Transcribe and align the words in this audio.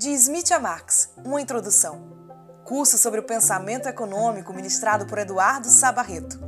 De 0.00 0.08
Smith 0.12 0.50
a 0.50 0.58
Marx, 0.58 1.10
uma 1.22 1.42
introdução. 1.42 2.00
Curso 2.64 2.96
sobre 2.96 3.20
o 3.20 3.22
pensamento 3.22 3.86
econômico 3.86 4.50
ministrado 4.50 5.04
por 5.04 5.18
Eduardo 5.18 5.68
Sabarreto. 5.68 6.40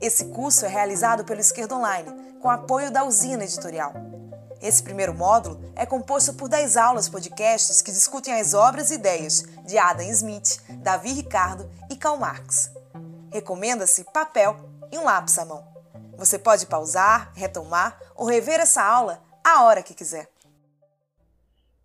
Esse 0.00 0.26
curso 0.26 0.64
é 0.64 0.68
realizado 0.68 1.24
pelo 1.24 1.40
Esquerda 1.40 1.74
Online, 1.74 2.38
com 2.40 2.48
apoio 2.48 2.92
da 2.92 3.02
Usina 3.02 3.42
Editorial. 3.42 3.92
Esse 4.60 4.84
primeiro 4.84 5.12
módulo 5.12 5.60
é 5.74 5.84
composto 5.84 6.34
por 6.34 6.48
10 6.48 6.76
aulas 6.76 7.08
podcasts 7.08 7.82
que 7.82 7.90
discutem 7.90 8.34
as 8.34 8.54
obras 8.54 8.92
e 8.92 8.94
ideias 8.94 9.42
de 9.66 9.76
Adam 9.76 10.06
Smith, 10.06 10.60
Davi 10.80 11.12
Ricardo 11.12 11.68
e 11.90 11.96
Karl 11.96 12.18
Marx. 12.18 12.70
Recomenda-se 13.32 14.04
papel 14.12 14.54
e 14.92 14.96
um 14.96 15.02
lápis 15.02 15.36
à 15.40 15.44
mão. 15.44 15.66
Você 16.16 16.38
pode 16.38 16.66
pausar, 16.66 17.32
retomar 17.34 17.98
ou 18.14 18.28
rever 18.28 18.60
essa 18.60 18.80
aula 18.80 19.20
a 19.42 19.64
hora 19.64 19.82
que 19.82 19.92
quiser. 19.92 20.30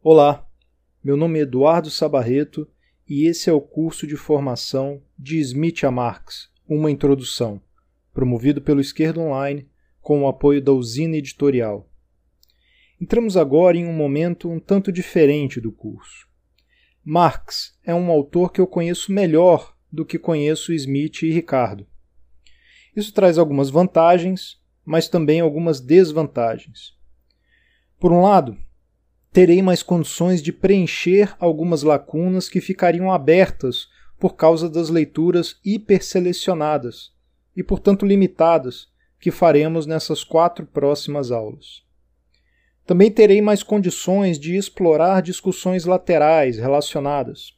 Olá, 0.04 0.47
meu 1.08 1.16
nome 1.16 1.40
é 1.40 1.44
Eduardo 1.44 1.90
Sabarreto 1.90 2.68
e 3.08 3.30
esse 3.30 3.50
é 3.50 3.54
o 3.54 3.62
curso 3.62 4.06
de 4.06 4.18
formação 4.18 5.02
de 5.18 5.40
Smith 5.40 5.86
a 5.86 5.90
Marx, 5.90 6.52
uma 6.68 6.92
introdução, 6.92 7.62
promovido 8.14 8.62
pelo 8.62 8.82
Esquerdo 8.82 9.22
Online 9.22 9.66
com 10.02 10.24
o 10.24 10.28
apoio 10.28 10.62
da 10.62 10.74
Usina 10.74 11.16
Editorial. 11.16 11.90
Entramos 13.00 13.38
agora 13.38 13.78
em 13.78 13.86
um 13.86 13.94
momento 13.94 14.50
um 14.50 14.60
tanto 14.60 14.92
diferente 14.92 15.62
do 15.62 15.72
curso. 15.72 16.28
Marx 17.06 17.80
é 17.86 17.96
um 17.96 18.12
autor 18.12 18.52
que 18.52 18.60
eu 18.60 18.68
conheço 18.68 19.10
melhor 19.10 19.78
do 19.90 20.06
que 20.06 20.20
conheço 20.20 20.74
Smith 20.74 21.24
e 21.24 21.32
Ricardo. 21.32 21.88
Isso 22.94 23.14
traz 23.14 23.38
algumas 23.38 23.70
vantagens, 23.70 24.60
mas 24.84 25.08
também 25.08 25.40
algumas 25.40 25.80
desvantagens. 25.80 26.98
Por 27.98 28.12
um 28.12 28.24
lado, 28.24 28.58
terei 29.38 29.62
mais 29.62 29.84
condições 29.84 30.42
de 30.42 30.52
preencher 30.52 31.36
algumas 31.40 31.84
lacunas 31.84 32.50
que 32.50 32.60
ficariam 32.60 33.12
abertas 33.12 33.88
por 34.18 34.36
causa 34.36 34.68
das 34.68 34.90
leituras 34.90 35.60
hiperselecionadas 35.64 37.12
e, 37.56 37.62
portanto, 37.62 38.04
limitadas 38.04 38.88
que 39.20 39.30
faremos 39.30 39.86
nessas 39.86 40.24
quatro 40.24 40.66
próximas 40.66 41.30
aulas. 41.30 41.84
Também 42.84 43.12
terei 43.12 43.40
mais 43.40 43.62
condições 43.62 44.40
de 44.40 44.56
explorar 44.56 45.22
discussões 45.22 45.86
laterais 45.86 46.58
relacionadas. 46.58 47.54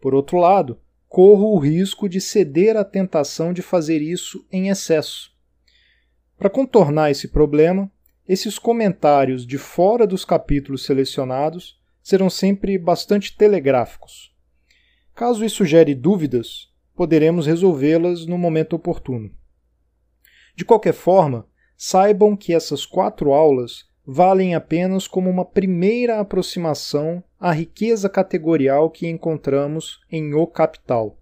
Por 0.00 0.14
outro 0.14 0.38
lado, 0.38 0.78
corro 1.08 1.52
o 1.52 1.58
risco 1.58 2.08
de 2.08 2.20
ceder 2.20 2.76
à 2.76 2.84
tentação 2.84 3.52
de 3.52 3.60
fazer 3.60 4.00
isso 4.00 4.46
em 4.52 4.68
excesso. 4.68 5.32
Para 6.38 6.48
contornar 6.48 7.10
esse 7.10 7.26
problema, 7.26 7.90
esses 8.32 8.60
comentários 8.60 9.44
de 9.44 9.58
fora 9.58 10.06
dos 10.06 10.24
capítulos 10.24 10.84
selecionados 10.84 11.76
serão 12.00 12.30
sempre 12.30 12.78
bastante 12.78 13.36
telegráficos. 13.36 14.32
Caso 15.16 15.44
isso 15.44 15.64
gere 15.64 15.96
dúvidas, 15.96 16.72
poderemos 16.94 17.44
resolvê-las 17.44 18.26
no 18.26 18.38
momento 18.38 18.76
oportuno. 18.76 19.34
De 20.54 20.64
qualquer 20.64 20.92
forma, 20.92 21.44
saibam 21.76 22.36
que 22.36 22.54
essas 22.54 22.86
quatro 22.86 23.32
aulas 23.32 23.84
valem 24.06 24.54
apenas 24.54 25.08
como 25.08 25.28
uma 25.28 25.44
primeira 25.44 26.20
aproximação 26.20 27.24
à 27.36 27.50
riqueza 27.50 28.08
categorial 28.08 28.90
que 28.90 29.08
encontramos 29.08 29.98
em 30.08 30.34
O 30.34 30.46
Capital. 30.46 31.18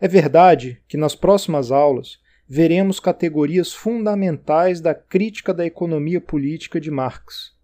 É 0.00 0.08
verdade 0.08 0.82
que 0.88 0.96
nas 0.96 1.14
próximas 1.14 1.70
aulas 1.70 2.18
veremos 2.48 3.00
categorias 3.00 3.72
fundamentais 3.72 4.80
da 4.80 4.94
crítica 4.94 5.52
da 5.52 5.66
economia 5.66 6.20
política 6.20 6.80
de 6.80 6.90
Marx. 6.90 7.54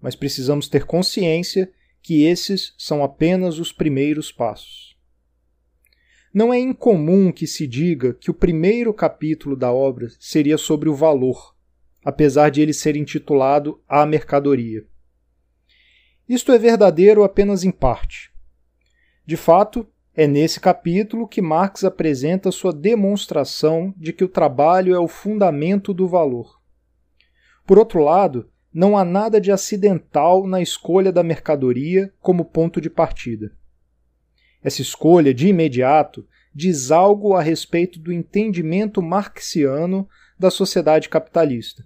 Mas 0.00 0.16
precisamos 0.16 0.68
ter 0.68 0.84
consciência 0.84 1.70
que 2.02 2.24
esses 2.24 2.74
são 2.78 3.02
apenas 3.02 3.58
os 3.58 3.72
primeiros 3.72 4.30
passos. 4.30 4.94
Não 6.32 6.52
é 6.52 6.58
incomum 6.58 7.30
que 7.30 7.46
se 7.46 7.66
diga 7.66 8.12
que 8.12 8.30
o 8.30 8.34
primeiro 8.34 8.92
capítulo 8.92 9.56
da 9.56 9.72
obra 9.72 10.08
seria 10.18 10.58
sobre 10.58 10.88
o 10.88 10.94
valor, 10.94 11.54
apesar 12.04 12.50
de 12.50 12.60
ele 12.60 12.72
ser 12.72 12.96
intitulado 12.96 13.80
A 13.88 14.04
Mercadoria. 14.04 14.84
Isto 16.28 16.52
é 16.52 16.58
verdadeiro 16.58 17.22
apenas 17.22 17.64
em 17.64 17.70
parte. 17.70 18.32
De 19.24 19.36
fato, 19.36 19.86
é 20.16 20.28
nesse 20.28 20.60
capítulo 20.60 21.26
que 21.26 21.42
Marx 21.42 21.82
apresenta 21.82 22.52
sua 22.52 22.72
demonstração 22.72 23.92
de 23.96 24.12
que 24.12 24.22
o 24.22 24.28
trabalho 24.28 24.94
é 24.94 24.98
o 24.98 25.08
fundamento 25.08 25.92
do 25.92 26.06
valor. 26.06 26.60
Por 27.66 27.78
outro 27.78 28.00
lado, 28.00 28.48
não 28.72 28.96
há 28.96 29.04
nada 29.04 29.40
de 29.40 29.50
acidental 29.50 30.46
na 30.46 30.60
escolha 30.60 31.10
da 31.10 31.24
mercadoria 31.24 32.12
como 32.20 32.44
ponto 32.44 32.80
de 32.80 32.88
partida. 32.88 33.52
Essa 34.62 34.82
escolha, 34.82 35.34
de 35.34 35.48
imediato, 35.48 36.26
diz 36.54 36.92
algo 36.92 37.34
a 37.34 37.42
respeito 37.42 37.98
do 37.98 38.12
entendimento 38.12 39.02
marxiano 39.02 40.08
da 40.38 40.50
sociedade 40.50 41.08
capitalista. 41.08 41.84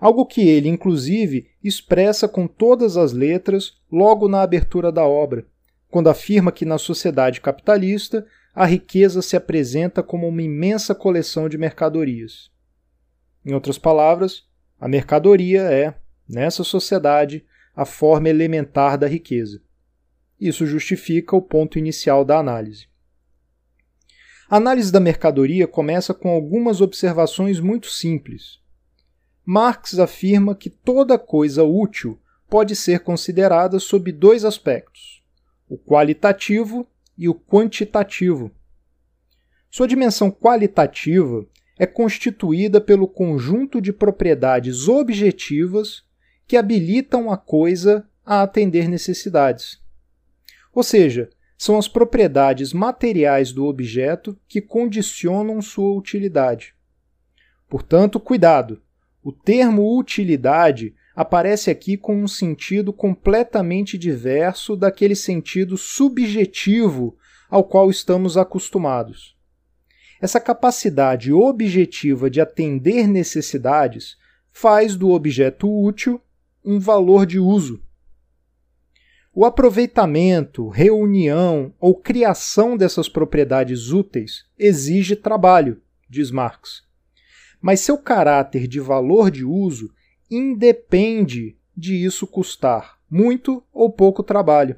Algo 0.00 0.26
que 0.26 0.48
ele, 0.48 0.68
inclusive, 0.68 1.50
expressa 1.62 2.26
com 2.26 2.46
todas 2.46 2.96
as 2.96 3.12
letras 3.12 3.74
logo 3.90 4.26
na 4.26 4.42
abertura 4.42 4.90
da 4.90 5.04
obra 5.06 5.46
quando 5.96 6.10
afirma 6.10 6.52
que 6.52 6.66
na 6.66 6.76
sociedade 6.76 7.40
capitalista 7.40 8.26
a 8.54 8.66
riqueza 8.66 9.22
se 9.22 9.34
apresenta 9.34 10.02
como 10.02 10.28
uma 10.28 10.42
imensa 10.42 10.94
coleção 10.94 11.48
de 11.48 11.56
mercadorias. 11.56 12.50
Em 13.42 13.54
outras 13.54 13.78
palavras, 13.78 14.44
a 14.78 14.86
mercadoria 14.88 15.62
é, 15.62 15.94
nessa 16.28 16.62
sociedade, 16.62 17.46
a 17.74 17.86
forma 17.86 18.28
elementar 18.28 18.98
da 18.98 19.06
riqueza. 19.06 19.62
Isso 20.38 20.66
justifica 20.66 21.34
o 21.34 21.40
ponto 21.40 21.78
inicial 21.78 22.26
da 22.26 22.36
análise. 22.38 22.88
A 24.50 24.58
análise 24.58 24.92
da 24.92 25.00
mercadoria 25.00 25.66
começa 25.66 26.12
com 26.12 26.28
algumas 26.28 26.82
observações 26.82 27.58
muito 27.58 27.86
simples. 27.86 28.60
Marx 29.46 29.98
afirma 29.98 30.54
que 30.54 30.68
toda 30.68 31.18
coisa 31.18 31.64
útil 31.64 32.20
pode 32.50 32.76
ser 32.76 33.00
considerada 33.00 33.78
sob 33.78 34.12
dois 34.12 34.44
aspectos 34.44 35.15
o 35.68 35.76
qualitativo 35.76 36.86
e 37.16 37.28
o 37.28 37.34
quantitativo. 37.34 38.50
Sua 39.70 39.86
dimensão 39.86 40.30
qualitativa 40.30 41.46
é 41.78 41.86
constituída 41.86 42.80
pelo 42.80 43.06
conjunto 43.06 43.80
de 43.80 43.92
propriedades 43.92 44.88
objetivas 44.88 46.04
que 46.46 46.56
habilitam 46.56 47.30
a 47.30 47.36
coisa 47.36 48.08
a 48.24 48.42
atender 48.42 48.88
necessidades. 48.88 49.80
Ou 50.72 50.82
seja, 50.82 51.30
são 51.58 51.78
as 51.78 51.88
propriedades 51.88 52.72
materiais 52.72 53.52
do 53.52 53.64
objeto 53.66 54.38
que 54.46 54.60
condicionam 54.60 55.60
sua 55.62 55.96
utilidade. 55.96 56.74
Portanto, 57.68 58.20
cuidado! 58.20 58.82
O 59.22 59.32
termo 59.32 59.98
utilidade 59.98 60.94
aparece 61.16 61.70
aqui 61.70 61.96
com 61.96 62.22
um 62.22 62.28
sentido 62.28 62.92
completamente 62.92 63.96
diverso 63.96 64.76
daquele 64.76 65.16
sentido 65.16 65.78
subjetivo 65.78 67.16
ao 67.48 67.64
qual 67.64 67.88
estamos 67.88 68.36
acostumados. 68.36 69.34
Essa 70.20 70.38
capacidade 70.38 71.32
objetiva 71.32 72.28
de 72.28 72.38
atender 72.38 73.06
necessidades 73.06 74.18
faz 74.52 74.94
do 74.94 75.10
objeto 75.10 75.66
útil 75.68 76.20
um 76.62 76.78
valor 76.78 77.24
de 77.24 77.38
uso. 77.38 77.82
O 79.32 79.44
aproveitamento, 79.44 80.68
reunião 80.68 81.74
ou 81.78 81.94
criação 81.94 82.76
dessas 82.76 83.08
propriedades 83.08 83.90
úteis 83.90 84.44
exige 84.58 85.14
trabalho, 85.16 85.80
diz 86.08 86.30
Marx. 86.30 86.82
Mas 87.60 87.80
seu 87.80 87.96
caráter 87.96 88.66
de 88.66 88.80
valor 88.80 89.30
de 89.30 89.44
uso 89.44 89.90
independe 90.30 91.56
de 91.76 91.94
isso 91.94 92.26
custar 92.26 92.98
muito 93.10 93.62
ou 93.72 93.90
pouco 93.90 94.22
trabalho. 94.22 94.76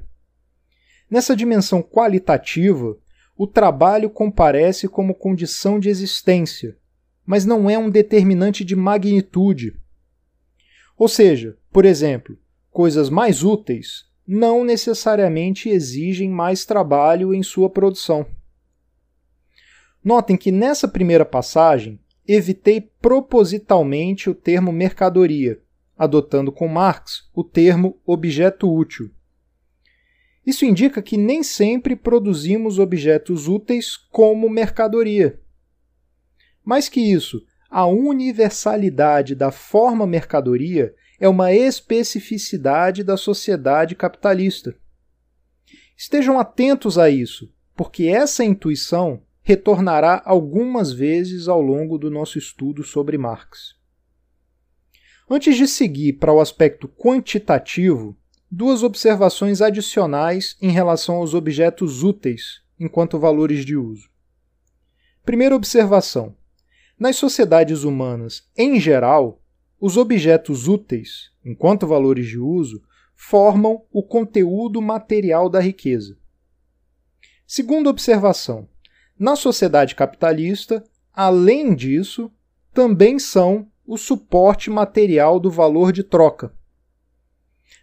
Nessa 1.09 1.35
dimensão 1.35 1.81
qualitativa, 1.81 2.97
o 3.35 3.47
trabalho 3.47 4.09
comparece 4.09 4.87
como 4.87 5.15
condição 5.15 5.79
de 5.79 5.89
existência, 5.89 6.77
mas 7.25 7.45
não 7.45 7.69
é 7.69 7.77
um 7.77 7.89
determinante 7.89 8.63
de 8.63 8.75
magnitude. 8.75 9.73
Ou 10.97 11.07
seja, 11.07 11.57
por 11.71 11.85
exemplo, 11.85 12.37
coisas 12.69 13.09
mais 13.09 13.43
úteis 13.43 14.09
não 14.27 14.63
necessariamente 14.63 15.69
exigem 15.69 16.29
mais 16.29 16.65
trabalho 16.65 17.33
em 17.33 17.41
sua 17.41 17.69
produção. 17.69 18.25
Notem 20.03 20.37
que 20.37 20.51
nessa 20.51 20.87
primeira 20.87 21.25
passagem 21.25 21.99
evitei 22.31 22.79
propositalmente 22.79 24.29
o 24.29 24.35
termo 24.35 24.71
mercadoria, 24.71 25.59
adotando 25.97 26.51
com 26.51 26.67
Marx 26.67 27.27
o 27.33 27.43
termo 27.43 27.99
objeto 28.05 28.71
útil. 28.71 29.09
Isso 30.45 30.63
indica 30.63 31.01
que 31.01 31.17
nem 31.17 31.41
sempre 31.41 31.95
produzimos 31.95 32.77
objetos 32.77 33.47
úteis 33.47 33.97
como 33.97 34.47
mercadoria. 34.47 35.39
Mais 36.63 36.87
que 36.87 37.01
isso, 37.01 37.43
a 37.67 37.87
universalidade 37.87 39.33
da 39.33 39.51
forma 39.51 40.05
mercadoria 40.05 40.93
é 41.19 41.27
uma 41.27 41.51
especificidade 41.51 43.03
da 43.03 43.17
sociedade 43.17 43.95
capitalista. 43.95 44.75
Estejam 45.97 46.39
atentos 46.39 46.97
a 46.99 47.09
isso, 47.09 47.51
porque 47.75 48.05
essa 48.05 48.43
intuição 48.43 49.23
retornará 49.49 50.21
algumas 50.25 50.93
vezes 50.93 51.47
ao 51.47 51.59
longo 51.59 51.97
do 51.97 52.11
nosso 52.11 52.37
estudo 52.37 52.83
sobre 52.83 53.17
Marx. 53.17 53.73
Antes 55.27 55.57
de 55.57 55.67
seguir 55.67 56.13
para 56.13 56.31
o 56.31 56.39
aspecto 56.39 56.87
quantitativo, 56.87 58.15
duas 58.51 58.83
observações 58.83 59.59
adicionais 59.59 60.55
em 60.61 60.69
relação 60.69 61.15
aos 61.15 61.33
objetos 61.33 62.03
úteis 62.03 62.61
enquanto 62.79 63.17
valores 63.17 63.65
de 63.65 63.75
uso. 63.75 64.07
Primeira 65.25 65.55
observação: 65.55 66.35
nas 66.99 67.15
sociedades 67.15 67.83
humanas, 67.83 68.47
em 68.55 68.79
geral, 68.79 69.41
os 69.81 69.97
objetos 69.97 70.67
úteis, 70.67 71.31
enquanto 71.43 71.87
valores 71.87 72.27
de 72.27 72.37
uso, 72.37 72.83
formam 73.15 73.83
o 73.91 74.03
conteúdo 74.03 74.79
material 74.79 75.49
da 75.49 75.59
riqueza. 75.59 76.15
Segunda 77.47 77.89
observação: 77.89 78.69
na 79.19 79.35
sociedade 79.35 79.93
capitalista, 79.95 80.81
além 81.13 81.75
disso, 81.75 82.31
também 82.73 83.19
são 83.19 83.67
o 83.85 83.97
suporte 83.97 84.69
material 84.69 85.39
do 85.39 85.51
valor 85.51 85.91
de 85.91 86.03
troca. 86.03 86.53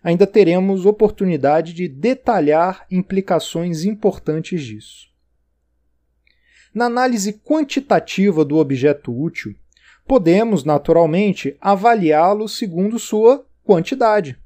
Ainda 0.03 0.27
teremos 0.27 0.87
oportunidade 0.87 1.75
de 1.75 1.89
detalhar 1.89 2.87
implicações 2.91 3.85
importantes 3.85 4.63
disso. 4.63 5.09
Na 6.73 6.87
análise 6.87 7.33
quantitativa 7.33 8.45
do 8.45 8.57
objeto 8.57 9.13
útil, 9.13 9.55
podemos, 10.07 10.65
naturalmente, 10.65 11.57
avaliá-lo 11.61 12.49
segundo 12.49 12.99
sua 12.99 13.45
quantidade. 13.65 14.39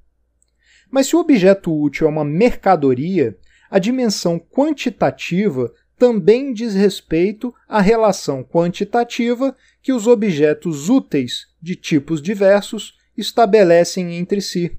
Mas 0.90 1.08
se 1.08 1.14
o 1.14 1.20
objeto 1.20 1.72
útil 1.72 2.06
é 2.06 2.10
uma 2.10 2.24
mercadoria, 2.24 3.38
a 3.70 3.78
dimensão 3.78 4.38
quantitativa 4.38 5.72
também 6.00 6.54
diz 6.54 6.72
respeito 6.72 7.54
à 7.68 7.78
relação 7.78 8.42
quantitativa 8.42 9.54
que 9.82 9.92
os 9.92 10.06
objetos 10.06 10.88
úteis 10.88 11.48
de 11.60 11.76
tipos 11.76 12.22
diversos 12.22 12.96
estabelecem 13.14 14.16
entre 14.16 14.40
si. 14.40 14.78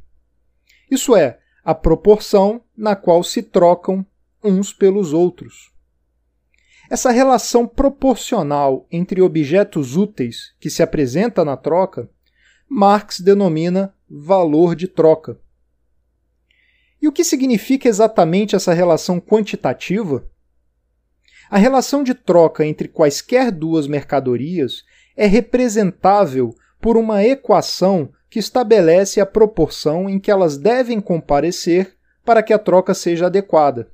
Isso 0.89 1.15
é, 1.15 1.37
a 1.63 1.75
proporção 1.75 2.63
na 2.75 2.95
qual 2.95 3.23
se 3.23 3.43
trocam 3.43 4.03
uns 4.43 4.73
pelos 4.73 5.13
outros. 5.13 5.71
Essa 6.89 7.11
relação 7.11 7.67
proporcional 7.67 8.87
entre 8.91 9.21
objetos 9.21 9.95
úteis 9.95 10.55
que 10.59 10.71
se 10.71 10.81
apresenta 10.81 11.45
na 11.45 11.55
troca, 11.55 12.09
Marx 12.67 13.19
denomina 13.19 13.93
valor 14.09 14.75
de 14.75 14.87
troca. 14.87 15.39
E 16.99 17.07
o 17.07 17.11
que 17.11 17.23
significa 17.23 17.87
exatamente 17.87 18.55
essa 18.55 18.73
relação 18.73 19.21
quantitativa? 19.21 20.30
A 21.51 21.57
relação 21.57 22.01
de 22.01 22.13
troca 22.13 22.65
entre 22.65 22.87
quaisquer 22.87 23.51
duas 23.51 23.85
mercadorias 23.85 24.85
é 25.17 25.25
representável 25.27 26.55
por 26.79 26.95
uma 26.95 27.25
equação 27.25 28.09
que 28.29 28.39
estabelece 28.39 29.19
a 29.19 29.25
proporção 29.25 30.09
em 30.09 30.17
que 30.17 30.31
elas 30.31 30.55
devem 30.55 31.01
comparecer 31.01 31.97
para 32.23 32.41
que 32.41 32.53
a 32.53 32.57
troca 32.57 32.93
seja 32.93 33.25
adequada. 33.25 33.91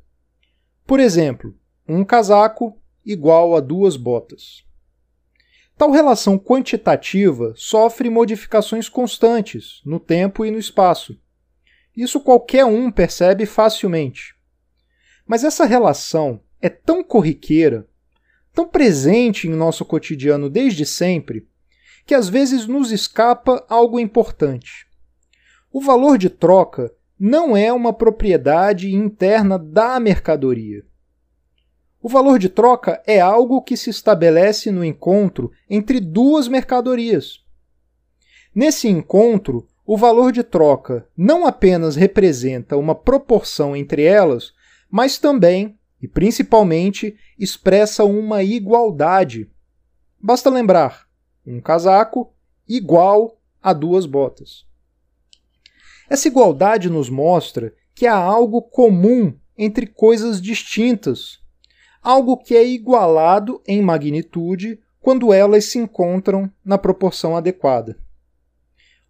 Por 0.86 1.00
exemplo, 1.00 1.58
um 1.90 2.06
casaco 2.06 2.80
igual 3.04 3.56
a 3.56 3.60
duas 3.60 3.98
botas. 3.98 4.64
Tal 5.76 5.90
relação 5.90 6.38
quantitativa 6.38 7.54
sofre 7.56 8.08
modificações 8.08 8.88
constantes 8.88 9.82
no 9.84 10.00
tempo 10.00 10.46
e 10.46 10.52
no 10.52 10.60
espaço. 10.60 11.20
Isso 11.96 12.20
qualquer 12.20 12.66
um 12.66 12.92
percebe 12.92 13.48
facilmente. 13.48 14.36
Mas 15.26 15.44
essa 15.44 15.66
relação 15.66 16.40
é 16.62 16.70
tão 16.70 17.04
corriqueira, 17.04 17.88
tão 18.54 18.68
presente 18.68 19.48
em 19.48 19.52
nosso 19.52 19.86
cotidiano 19.86 20.50
desde 20.50 20.86
sempre, 20.86 21.48
que 22.06 22.16
às 22.16 22.30
vezes 22.30 22.66
nos 22.66 22.92
escapa 22.92 23.66
algo 23.70 24.00
importante. 24.00 24.88
O 25.72 25.82
valor 25.82 26.18
de 26.18 26.30
troca 26.30 26.92
não 27.20 27.56
é 27.56 27.72
uma 27.74 27.92
propriedade 27.92 28.94
interna 28.94 29.60
da 29.60 30.00
mercadoria. 30.00 30.84
O 32.02 32.08
valor 32.08 32.40
de 32.40 32.48
troca 32.48 33.02
é 33.06 33.20
algo 33.20 33.62
que 33.62 33.76
se 33.76 33.90
estabelece 33.90 34.72
no 34.72 34.86
encontro 34.86 35.52
entre 35.70 36.00
duas 36.00 36.48
mercadorias. 36.48 37.44
Nesse 38.56 38.88
encontro, 38.88 39.68
o 39.86 39.98
valor 39.98 40.32
de 40.32 40.44
troca 40.44 41.08
não 41.18 41.46
apenas 41.46 41.96
representa 41.96 42.78
uma 42.78 42.96
proporção 42.96 43.76
entre 43.76 44.04
elas, 44.04 44.54
mas 44.90 45.18
também 45.18 45.78
e, 46.02 46.08
principalmente, 46.08 47.16
expressa 47.38 48.04
uma 48.04 48.44
igualdade. 48.44 49.50
Basta 50.20 50.50
lembrar: 50.50 51.08
um 51.46 51.60
casaco 51.60 52.34
igual 52.68 53.40
a 53.62 53.74
duas 53.74 54.06
botas. 54.06 54.66
Essa 56.10 56.28
igualdade 56.28 56.90
nos 56.90 57.10
mostra 57.10 57.74
que 57.94 58.06
há 58.06 58.16
algo 58.16 58.62
comum 58.62 59.38
entre 59.58 59.88
coisas 59.88 60.42
distintas, 60.42 61.40
algo 62.02 62.38
que 62.38 62.56
é 62.56 62.66
igualado 62.66 63.62
em 63.68 63.82
magnitude 63.82 64.80
quando 65.02 65.34
elas 65.34 65.66
se 65.66 65.80
encontram 65.80 66.52
na 66.64 66.78
proporção 66.78 67.36
adequada. 67.36 67.98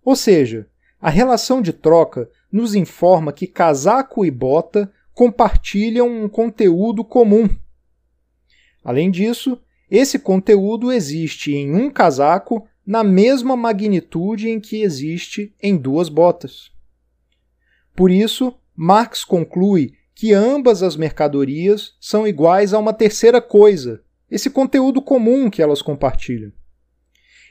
Ou 0.04 0.16
seja, 0.16 0.70
a 1.00 1.10
relação 1.10 1.62
de 1.62 1.74
troca 1.74 2.30
nos 2.52 2.74
informa 2.74 3.34
que 3.34 3.46
casaco 3.46 4.26
e 4.26 4.32
bota 4.32 4.92
compartilham 5.18 6.08
um 6.08 6.30
conteúdo 6.30 7.04
comum. 7.04 7.50
Além 8.84 9.10
disso, 9.10 9.60
esse 9.90 10.20
conteúdo 10.20 10.92
existe 10.92 11.56
em 11.56 11.74
um 11.74 11.90
casaco 11.90 12.68
na 12.86 13.04
mesma 13.04 13.58
magnitude 13.58 14.48
em 14.48 14.60
que 14.60 14.84
existe 14.84 15.56
em 15.60 15.76
duas 15.76 16.08
botas. 16.08 16.72
Por 17.96 18.12
isso, 18.12 18.54
Marx 18.76 19.26
conclui 19.26 19.96
que 20.14 20.36
ambas 20.36 20.84
as 20.84 20.96
mercadorias 20.96 21.96
são 22.00 22.28
iguais 22.28 22.72
a 22.72 22.78
uma 22.78 22.94
terceira 22.94 23.42
coisa, 23.42 24.04
esse 24.30 24.52
conteúdo 24.52 25.02
comum 25.02 25.50
que 25.50 25.64
elas 25.64 25.82
compartilham. 25.82 26.52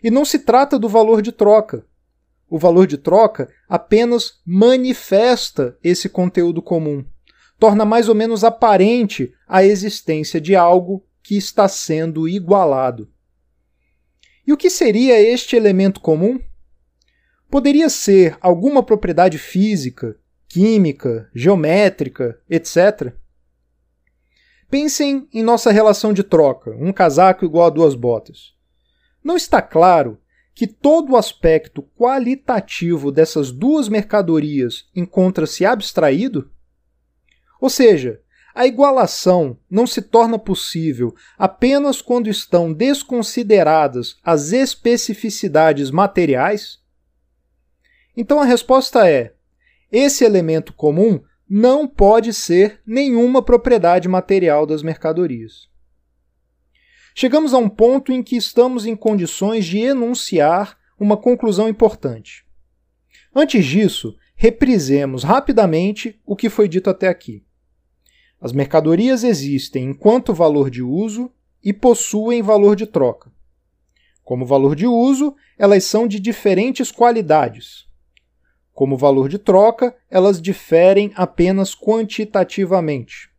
E 0.05 0.09
não 0.09 0.25
se 0.25 0.39
trata 0.39 0.79
do 0.79 0.89
valor 0.89 1.21
de 1.21 1.33
troca. 1.33 1.85
O 2.49 2.61
valor 2.61 2.87
de 2.87 2.97
troca 2.97 3.53
apenas 3.69 4.41
manifesta 4.47 5.77
esse 5.83 6.09
conteúdo 6.09 6.63
comum 6.63 7.05
torna 7.59 7.85
mais 7.85 8.09
ou 8.09 8.15
menos 8.15 8.45
aparente 8.45 9.33
a 9.47 9.65
existência 9.65 10.41
de 10.41 10.55
algo 10.55 11.05
que 11.23 11.37
está 11.37 11.69
sendo 11.69 12.29
igualado. 12.29 13.11
E 14.47 14.53
o 14.53 14.57
que 14.57 14.71
seria 14.71 15.21
este 15.21 15.57
elemento 15.57 16.01
comum? 16.01 16.39
Poderia 17.51 17.89
ser 17.89 18.37
alguma 18.41 18.83
propriedade 18.83 19.39
física, 19.39 20.17
química, 20.49 21.29
geométrica, 21.35 22.41
etc. 22.49 23.13
Pensem 24.71 25.29
em 25.33 25.43
nossa 25.43 25.71
relação 25.71 26.13
de 26.13 26.23
troca, 26.23 26.71
um 26.79 26.93
casaco 26.93 27.45
igual 27.45 27.67
a 27.67 27.71
duas 27.71 27.95
botas. 27.95 28.55
Não 29.23 29.37
está 29.37 29.61
claro 29.61 30.19
que 30.55 30.67
todo 30.67 31.13
o 31.13 31.17
aspecto 31.17 31.83
qualitativo 31.83 33.13
dessas 33.13 33.51
duas 33.51 33.89
mercadorias 33.89 34.89
encontra-se 34.95 35.67
abstraído? 35.67 36.51
Ou 37.61 37.71
seja, 37.71 38.21
a 38.55 38.67
igualação 38.67 39.59
não 39.71 39.87
se 39.87 40.01
torna 40.01 40.39
possível 40.39 41.15
apenas 41.39 42.01
quando 42.01 42.29
estão 42.29 42.73
desconsideradas 42.73 44.17
as 44.25 44.53
especificidades 44.53 45.91
materiais? 45.91 46.79
Então 48.17 48.41
a 48.41 48.45
resposta 48.45 49.09
é: 49.09 49.35
esse 49.93 50.25
elemento 50.25 50.73
comum 50.73 51.23
não 51.49 51.87
pode 51.87 52.33
ser 52.33 52.81
nenhuma 52.87 53.43
propriedade 53.43 54.09
material 54.09 54.67
das 54.67 54.83
mercadorias. 54.83 55.69
Chegamos 57.15 57.55
a 57.55 57.59
um 57.59 57.69
ponto 57.69 58.13
em 58.13 58.23
que 58.23 58.37
estamos 58.37 58.85
em 58.85 58.97
condições 58.97 59.65
de 59.65 59.79
enunciar 59.79 60.77
uma 60.99 61.17
conclusão 61.17 61.69
importante. 61.69 62.45
Antes 63.35 63.65
disso, 63.65 64.17
reprisemos 64.35 65.23
rapidamente 65.23 66.21
o 66.27 66.35
que 66.35 66.51
foi 66.51 66.69
dito 66.69 66.91
até 66.91 67.09
aqui. 67.09 67.46
As 68.41 68.53
mercadorias 68.53 69.25
existem 69.25 69.85
enquanto 69.91 70.35
valor 70.35 70.71
de 70.71 70.83
uso 70.83 71.31
e 71.63 71.73
possuem 71.73 72.43
valor 72.43 72.77
de 72.77 72.87
troca. 72.87 73.33
Como 74.23 74.45
valor 74.45 74.75
de 74.75 74.87
uso, 74.87 75.35
elas 75.59 75.85
são 75.85 76.07
de 76.07 76.21
diferentes 76.21 76.91
qualidades. 76.91 77.87
Como 78.73 78.97
valor 78.97 79.29
de 79.29 79.39
troca, 79.39 79.97
elas 80.11 80.43
diferem 80.43 81.13
apenas 81.15 81.75
quantitativamente. 81.75 83.31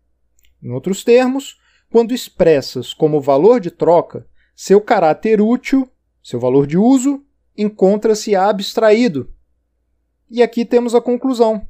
Em 0.64 0.72
outros 0.72 1.04
termos, 1.04 1.60
quando 1.92 2.14
expressas 2.14 2.94
como 2.94 3.22
valor 3.22 3.60
de 3.60 3.70
troca, 3.70 4.28
seu 4.56 4.82
caráter 4.82 5.40
útil, 5.40 5.88
seu 6.24 6.40
valor 6.40 6.66
de 6.66 6.78
uso, 6.78 7.24
encontra-se 7.56 8.36
abstraído. 8.36 9.32
E 10.30 10.42
aqui 10.42 10.66
temos 10.66 10.96
a 10.96 11.02
conclusão. 11.02 11.68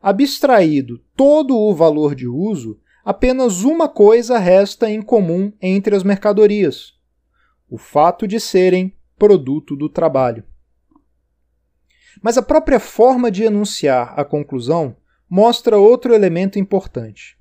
Abstraído 0.00 0.98
todo 1.14 1.54
o 1.54 1.74
valor 1.74 2.14
de 2.14 2.26
uso, 2.26 2.80
apenas 3.04 3.64
uma 3.64 3.86
coisa 3.86 4.38
resta 4.38 4.90
em 4.90 5.02
comum 5.02 5.52
entre 5.60 5.94
as 5.94 6.02
mercadorias: 6.02 6.94
o 7.68 7.76
fato 7.76 8.26
de 8.26 8.40
serem 8.40 8.94
produto 9.18 9.76
do 9.76 9.90
trabalho. 9.90 10.42
Mas 12.22 12.38
a 12.38 12.42
própria 12.42 12.80
forma 12.80 13.30
de 13.30 13.42
enunciar 13.42 14.18
a 14.18 14.24
conclusão 14.24 14.96
mostra 15.28 15.76
outro 15.76 16.14
elemento 16.14 16.58
importante. 16.58 17.38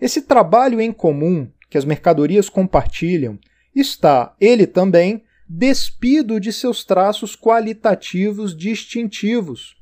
Esse 0.00 0.22
trabalho 0.22 0.80
em 0.80 0.92
comum 0.92 1.50
que 1.68 1.76
as 1.76 1.84
mercadorias 1.84 2.48
compartilham 2.48 3.38
está, 3.74 4.34
ele 4.40 4.66
também, 4.66 5.24
despido 5.48 6.38
de 6.38 6.52
seus 6.52 6.84
traços 6.84 7.34
qualitativos 7.34 8.56
distintivos. 8.56 9.76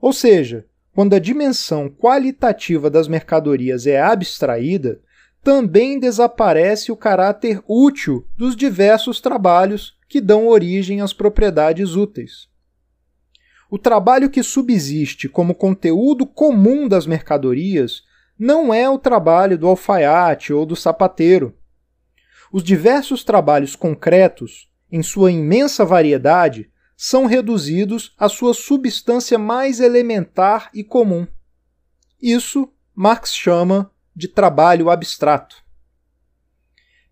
Ou 0.00 0.12
seja, 0.12 0.66
quando 0.94 1.14
a 1.14 1.18
dimensão 1.18 1.88
qualitativa 1.88 2.90
das 2.90 3.06
mercadorias 3.06 3.86
é 3.86 4.00
abstraída, 4.00 5.00
também 5.42 5.98
desaparece 5.98 6.92
o 6.92 6.96
caráter 6.96 7.62
útil 7.66 8.26
dos 8.36 8.54
diversos 8.54 9.20
trabalhos 9.20 9.98
que 10.08 10.20
dão 10.20 10.48
origem 10.48 11.00
às 11.00 11.12
propriedades 11.12 11.94
úteis. 11.94 12.48
O 13.70 13.78
trabalho 13.78 14.28
que 14.28 14.42
subsiste 14.42 15.28
como 15.28 15.54
conteúdo 15.54 16.26
comum 16.26 16.88
das 16.88 17.06
mercadorias 17.06 18.02
não 18.36 18.74
é 18.74 18.90
o 18.90 18.98
trabalho 18.98 19.56
do 19.56 19.68
alfaiate 19.68 20.52
ou 20.52 20.66
do 20.66 20.74
sapateiro. 20.74 21.54
Os 22.52 22.64
diversos 22.64 23.22
trabalhos 23.22 23.76
concretos, 23.76 24.68
em 24.90 25.02
sua 25.02 25.30
imensa 25.30 25.84
variedade, 25.84 26.68
são 27.02 27.24
reduzidos 27.24 28.14
à 28.18 28.28
sua 28.28 28.52
substância 28.52 29.38
mais 29.38 29.80
elementar 29.80 30.68
e 30.74 30.84
comum. 30.84 31.26
Isso 32.20 32.70
Marx 32.94 33.34
chama 33.34 33.90
de 34.14 34.28
trabalho 34.28 34.90
abstrato. 34.90 35.64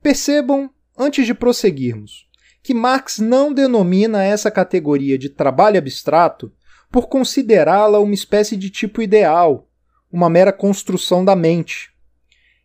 Percebam, 0.02 0.68
antes 0.94 1.24
de 1.24 1.32
prosseguirmos, 1.32 2.28
que 2.62 2.74
Marx 2.74 3.18
não 3.18 3.50
denomina 3.50 4.22
essa 4.22 4.50
categoria 4.50 5.16
de 5.16 5.30
trabalho 5.30 5.78
abstrato 5.78 6.52
por 6.92 7.08
considerá-la 7.08 7.98
uma 7.98 8.12
espécie 8.12 8.58
de 8.58 8.68
tipo 8.68 9.00
ideal, 9.00 9.70
uma 10.12 10.28
mera 10.28 10.52
construção 10.52 11.24
da 11.24 11.34
mente. 11.34 11.94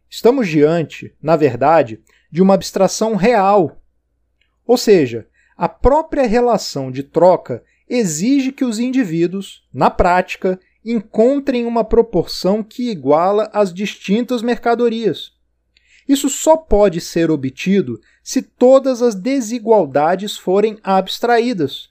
Estamos 0.09 0.49
diante, 0.49 1.15
na 1.21 1.37
verdade, 1.37 2.03
de 2.29 2.41
uma 2.41 2.55
abstração 2.55 3.15
real. 3.15 3.81
Ou 4.65 4.77
seja, 4.77 5.25
a 5.57 5.69
própria 5.69 6.25
relação 6.25 6.91
de 6.91 7.03
troca 7.03 7.63
exige 7.87 8.51
que 8.51 8.65
os 8.65 8.79
indivíduos, 8.79 9.63
na 9.73 9.89
prática, 9.89 10.59
encontrem 10.83 11.65
uma 11.65 11.83
proporção 11.83 12.63
que 12.63 12.89
iguala 12.89 13.49
as 13.53 13.73
distintas 13.73 14.41
mercadorias. 14.41 15.31
Isso 16.07 16.29
só 16.29 16.57
pode 16.57 16.99
ser 16.99 17.31
obtido 17.31 17.99
se 18.21 18.41
todas 18.41 19.01
as 19.01 19.15
desigualdades 19.15 20.37
forem 20.37 20.77
abstraídas. 20.83 21.89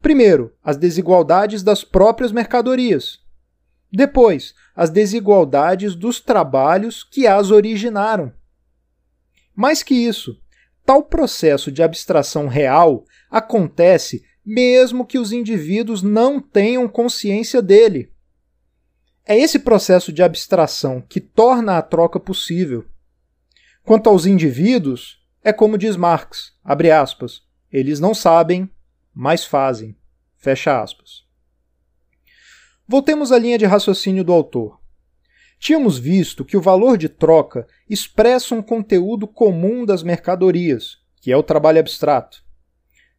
Primeiro, 0.00 0.54
as 0.62 0.76
desigualdades 0.76 1.62
das 1.62 1.82
próprias 1.82 2.30
mercadorias. 2.30 3.18
Depois, 3.90 4.54
as 4.76 4.90
desigualdades 4.90 5.94
dos 5.94 6.20
trabalhos 6.20 7.02
que 7.02 7.26
as 7.26 7.50
originaram. 7.50 8.32
Mais 9.54 9.82
que 9.82 9.94
isso, 9.94 10.40
tal 10.88 11.02
processo 11.02 11.70
de 11.70 11.82
abstração 11.82 12.48
real 12.48 13.04
acontece 13.30 14.24
mesmo 14.42 15.04
que 15.04 15.18
os 15.18 15.32
indivíduos 15.32 16.02
não 16.02 16.40
tenham 16.40 16.88
consciência 16.88 17.60
dele. 17.60 18.10
É 19.26 19.38
esse 19.38 19.58
processo 19.58 20.10
de 20.10 20.22
abstração 20.22 21.02
que 21.02 21.20
torna 21.20 21.76
a 21.76 21.82
troca 21.82 22.18
possível. 22.18 22.86
Quanto 23.84 24.08
aos 24.08 24.24
indivíduos, 24.24 25.22
é 25.44 25.52
como 25.52 25.76
diz 25.76 25.94
Marx, 25.94 26.54
abre 26.64 26.90
aspas, 26.90 27.42
eles 27.70 28.00
não 28.00 28.14
sabem, 28.14 28.70
mas 29.12 29.44
fazem. 29.44 29.94
Fecha 30.38 30.80
aspas. 30.80 31.26
Voltemos 32.86 33.30
à 33.30 33.38
linha 33.38 33.58
de 33.58 33.66
raciocínio 33.66 34.24
do 34.24 34.32
autor. 34.32 34.77
Tínhamos 35.58 35.98
visto 35.98 36.44
que 36.44 36.56
o 36.56 36.60
valor 36.60 36.96
de 36.96 37.08
troca 37.08 37.66
expressa 37.88 38.54
um 38.54 38.62
conteúdo 38.62 39.26
comum 39.26 39.84
das 39.84 40.02
mercadorias, 40.02 40.98
que 41.20 41.32
é 41.32 41.36
o 41.36 41.42
trabalho 41.42 41.80
abstrato. 41.80 42.44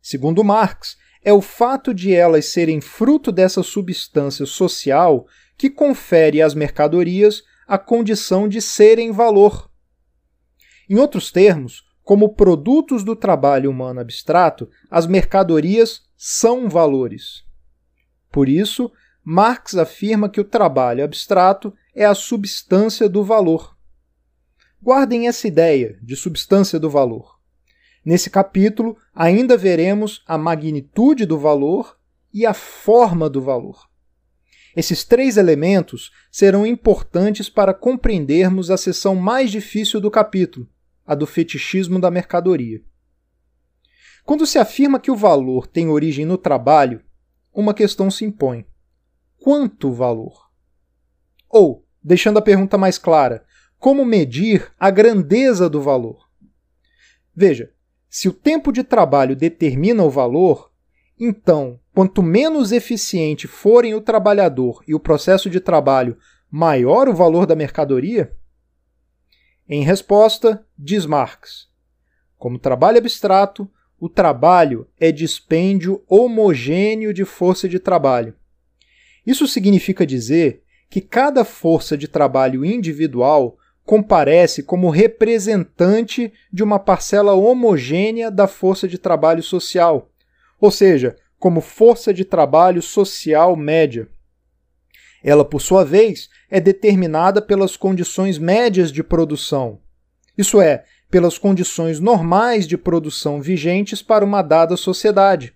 Segundo 0.02 0.44
Marx, 0.44 0.98
é 1.22 1.34
o 1.34 1.42
fato 1.42 1.94
de 1.94 2.14
elas 2.14 2.46
serem 2.46 2.80
fruto 2.80 3.32
dessa 3.32 3.62
substância 3.62 4.46
social 4.46 5.28
que 5.58 5.70
confere 5.70 6.42
às 6.42 6.54
mercadorias 6.54 7.44
a 7.68 7.78
condição 7.78 8.48
de 8.48 8.62
serem 8.62 9.12
valor. 9.12 9.70
Em 10.90 10.98
outros 10.98 11.32
termos, 11.32 11.84
como 12.04 12.34
produtos 12.34 13.04
do 13.04 13.16
trabalho 13.16 13.70
humano 13.70 14.00
abstrato, 14.00 14.70
as 14.90 15.06
mercadorias 15.06 16.02
são 16.18 16.70
valores. 16.70 17.44
Por 18.32 18.50
isso, 18.50 18.92
Marx 19.24 19.76
afirma 19.76 20.30
que 20.30 20.42
o 20.42 20.46
trabalho 20.46 21.04
abstrato 21.04 21.74
é 21.96 22.06
a 22.06 22.16
substância 22.16 23.10
do 23.10 23.24
valor. 23.24 23.78
Guardem 24.82 25.28
essa 25.28 25.48
ideia 25.48 26.00
de 26.02 26.16
substância 26.16 26.80
do 26.80 26.90
valor. 26.90 27.40
Nesse 28.06 28.30
capítulo, 28.30 28.98
ainda 29.14 29.58
veremos 29.58 30.24
a 30.26 30.38
magnitude 30.38 31.26
do 31.26 31.38
valor 31.38 31.98
e 32.34 32.46
a 32.46 32.54
forma 32.54 33.30
do 33.30 33.42
valor. 33.42 33.90
Esses 34.76 35.04
três 35.04 35.36
elementos 35.36 36.12
serão 36.32 36.66
importantes 36.66 37.50
para 37.50 37.74
compreendermos 37.74 38.72
a 38.72 38.78
seção 38.78 39.16
mais 39.16 39.52
difícil 39.52 40.00
do 40.00 40.10
capítulo, 40.10 40.70
a 41.06 41.16
do 41.16 41.26
fetichismo 41.26 42.00
da 42.00 42.10
mercadoria. 42.10 42.82
Quando 44.24 44.46
se 44.46 44.60
afirma 44.60 45.00
que 45.00 45.10
o 45.10 45.16
valor 45.16 45.66
tem 45.66 45.90
origem 45.90 46.26
no 46.26 46.38
trabalho, 46.38 47.04
uma 47.54 47.74
questão 47.74 48.12
se 48.12 48.24
impõe: 48.24 48.66
quanto 49.38 49.92
valor? 49.92 50.49
Ou, 51.50 51.86
deixando 52.04 52.38
a 52.38 52.42
pergunta 52.42 52.78
mais 52.78 52.98
clara, 52.98 53.44
como 53.78 54.06
medir 54.06 54.72
a 54.80 54.90
grandeza 54.90 55.70
do 55.70 55.82
valor? 55.82 56.30
Veja, 57.36 57.72
se 58.10 58.28
o 58.28 58.34
tempo 58.34 58.72
de 58.72 58.84
trabalho 58.84 59.36
determina 59.36 60.04
o 60.04 60.10
valor, 60.10 60.72
então, 61.20 61.80
quanto 61.94 62.24
menos 62.24 62.72
eficiente 62.72 63.48
forem 63.48 63.94
o 63.94 64.02
trabalhador 64.02 64.84
e 64.88 64.94
o 64.94 65.00
processo 65.00 65.50
de 65.50 65.60
trabalho, 65.60 66.18
maior 66.50 67.08
o 67.08 67.14
valor 67.14 67.46
da 67.46 67.56
mercadoria? 67.56 68.36
Em 69.68 69.84
resposta, 69.84 70.66
diz 70.78 71.06
Marx: 71.06 71.70
como 72.40 72.58
trabalho 72.58 72.98
abstrato, 72.98 73.70
o 74.00 74.08
trabalho 74.08 74.88
é 74.98 75.12
dispêndio 75.12 76.02
homogêneo 76.08 77.14
de 77.14 77.26
força 77.26 77.68
de 77.68 77.80
trabalho. 77.80 78.34
Isso 79.26 79.46
significa 79.46 80.06
dizer 80.06 80.64
que 80.90 81.02
cada 81.02 81.46
força 81.46 81.98
de 81.98 82.08
trabalho 82.08 82.66
individual 82.66 83.58
comparece 83.86 84.64
como 84.64 84.90
representante 84.90 86.34
de 86.52 86.64
uma 86.64 86.80
parcela 86.80 87.34
homogênea 87.34 88.30
da 88.32 88.48
força 88.48 88.88
de 88.88 88.98
trabalho 88.98 89.44
social, 89.44 90.10
ou 90.60 90.72
seja, 90.72 91.16
como 91.38 91.62
força 91.62 92.14
de 92.14 92.26
trabalho 92.26 92.82
social 92.82 93.56
média. 93.56 94.08
Ela, 95.24 95.44
por 95.46 95.62
sua 95.62 95.84
vez, 95.84 96.30
é 96.50 96.60
determinada 96.60 97.42
pelas 97.42 97.76
condições 97.76 98.38
médias 98.38 98.92
de 98.92 99.04
produção, 99.04 99.80
isso 100.38 100.62
é, 100.62 100.86
pelas 101.10 101.38
condições 101.38 102.00
normais 102.00 102.68
de 102.68 102.78
produção 102.78 103.42
vigentes 103.42 104.02
para 104.02 104.24
uma 104.24 104.42
dada 104.42 104.78
sociedade 104.78 105.54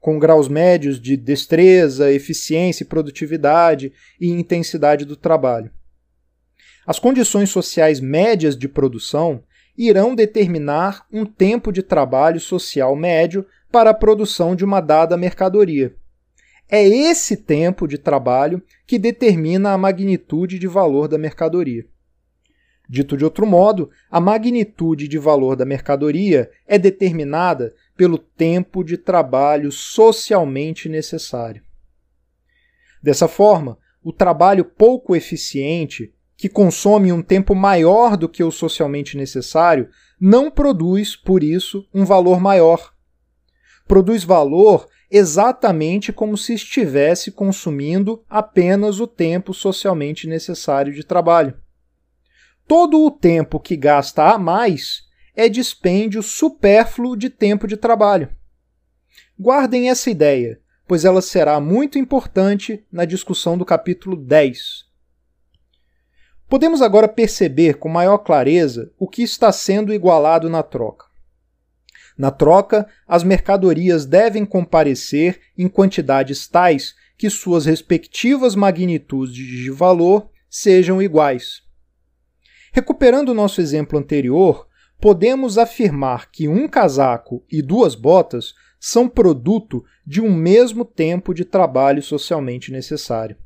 com 0.00 0.18
graus 0.18 0.48
médios 0.48 0.98
de 1.00 1.16
destreza, 1.16 2.10
eficiência, 2.10 2.86
produtividade 2.86 3.92
e 4.18 4.30
intensidade 4.30 5.04
do 5.04 5.14
trabalho. 5.14 5.70
As 6.86 6.98
condições 6.98 7.50
sociais 7.50 8.00
médias 8.00 8.56
de 8.56 8.66
produção 8.66 9.44
irão 9.76 10.14
determinar 10.14 11.06
um 11.12 11.24
tempo 11.24 11.70
de 11.70 11.82
trabalho 11.82 12.40
social 12.40 12.96
médio 12.96 13.46
para 13.70 13.90
a 13.90 13.94
produção 13.94 14.56
de 14.56 14.64
uma 14.64 14.80
dada 14.80 15.16
mercadoria. 15.16 15.94
É 16.68 16.86
esse 16.86 17.36
tempo 17.36 17.86
de 17.86 17.98
trabalho 17.98 18.62
que 18.86 18.98
determina 18.98 19.72
a 19.72 19.78
magnitude 19.78 20.58
de 20.58 20.66
valor 20.66 21.08
da 21.08 21.18
mercadoria. 21.18 21.84
Dito 22.88 23.16
de 23.16 23.24
outro 23.24 23.46
modo, 23.46 23.88
a 24.10 24.20
magnitude 24.20 25.06
de 25.06 25.18
valor 25.18 25.54
da 25.54 25.64
mercadoria 25.64 26.50
é 26.66 26.76
determinada 26.76 27.72
pelo 28.00 28.16
tempo 28.16 28.82
de 28.82 28.96
trabalho 28.96 29.70
socialmente 29.70 30.88
necessário. 30.88 31.62
Dessa 33.02 33.28
forma, 33.28 33.76
o 34.02 34.10
trabalho 34.10 34.64
pouco 34.64 35.14
eficiente, 35.14 36.10
que 36.34 36.48
consome 36.48 37.12
um 37.12 37.20
tempo 37.20 37.54
maior 37.54 38.16
do 38.16 38.26
que 38.26 38.42
o 38.42 38.50
socialmente 38.50 39.18
necessário, 39.18 39.90
não 40.18 40.50
produz, 40.50 41.14
por 41.14 41.44
isso, 41.44 41.86
um 41.92 42.06
valor 42.06 42.40
maior. 42.40 42.90
Produz 43.86 44.24
valor 44.24 44.88
exatamente 45.10 46.10
como 46.10 46.38
se 46.38 46.54
estivesse 46.54 47.30
consumindo 47.30 48.24
apenas 48.30 48.98
o 48.98 49.06
tempo 49.06 49.52
socialmente 49.52 50.26
necessário 50.26 50.94
de 50.94 51.04
trabalho. 51.04 51.54
Todo 52.66 53.04
o 53.04 53.10
tempo 53.10 53.60
que 53.60 53.76
gasta 53.76 54.32
a 54.32 54.38
mais 54.38 55.09
é 55.40 55.48
dispêndio 55.48 56.22
supérfluo 56.22 57.16
de 57.16 57.30
tempo 57.30 57.66
de 57.66 57.74
trabalho. 57.74 58.28
Guardem 59.38 59.88
essa 59.88 60.10
ideia, 60.10 60.60
pois 60.86 61.06
ela 61.06 61.22
será 61.22 61.58
muito 61.58 61.98
importante 61.98 62.84
na 62.92 63.06
discussão 63.06 63.56
do 63.56 63.64
capítulo 63.64 64.16
10. 64.16 64.84
Podemos 66.46 66.82
agora 66.82 67.08
perceber 67.08 67.78
com 67.78 67.88
maior 67.88 68.18
clareza 68.18 68.92
o 68.98 69.08
que 69.08 69.22
está 69.22 69.50
sendo 69.50 69.94
igualado 69.94 70.50
na 70.50 70.62
troca. 70.62 71.06
Na 72.18 72.30
troca, 72.30 72.86
as 73.08 73.24
mercadorias 73.24 74.04
devem 74.04 74.44
comparecer 74.44 75.40
em 75.56 75.68
quantidades 75.68 76.46
tais 76.46 76.94
que 77.16 77.30
suas 77.30 77.64
respectivas 77.64 78.54
magnitudes 78.54 79.34
de 79.34 79.70
valor 79.70 80.28
sejam 80.50 81.00
iguais. 81.00 81.62
Recuperando 82.72 83.30
o 83.30 83.34
nosso 83.34 83.62
exemplo 83.62 83.98
anterior, 83.98 84.68
podemos 85.00 85.56
afirmar 85.56 86.30
que 86.30 86.46
um 86.46 86.68
casaco 86.68 87.44
e 87.50 87.62
duas 87.62 87.94
botas 87.94 88.54
são 88.78 89.08
produto 89.08 89.84
de 90.06 90.20
um 90.20 90.32
mesmo 90.32 90.84
tempo 90.84 91.34
de 91.34 91.44
trabalho 91.44 92.02
socialmente 92.02 92.70
necessário. 92.70 93.36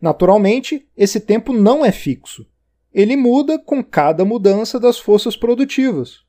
Naturalmente, 0.00 0.88
esse 0.96 1.20
tempo 1.20 1.52
não 1.52 1.84
é 1.84 1.90
fixo. 1.90 2.46
Ele 2.92 3.16
muda 3.16 3.58
com 3.58 3.82
cada 3.82 4.24
mudança 4.24 4.78
das 4.78 4.98
forças 4.98 5.36
produtivas. 5.36 6.20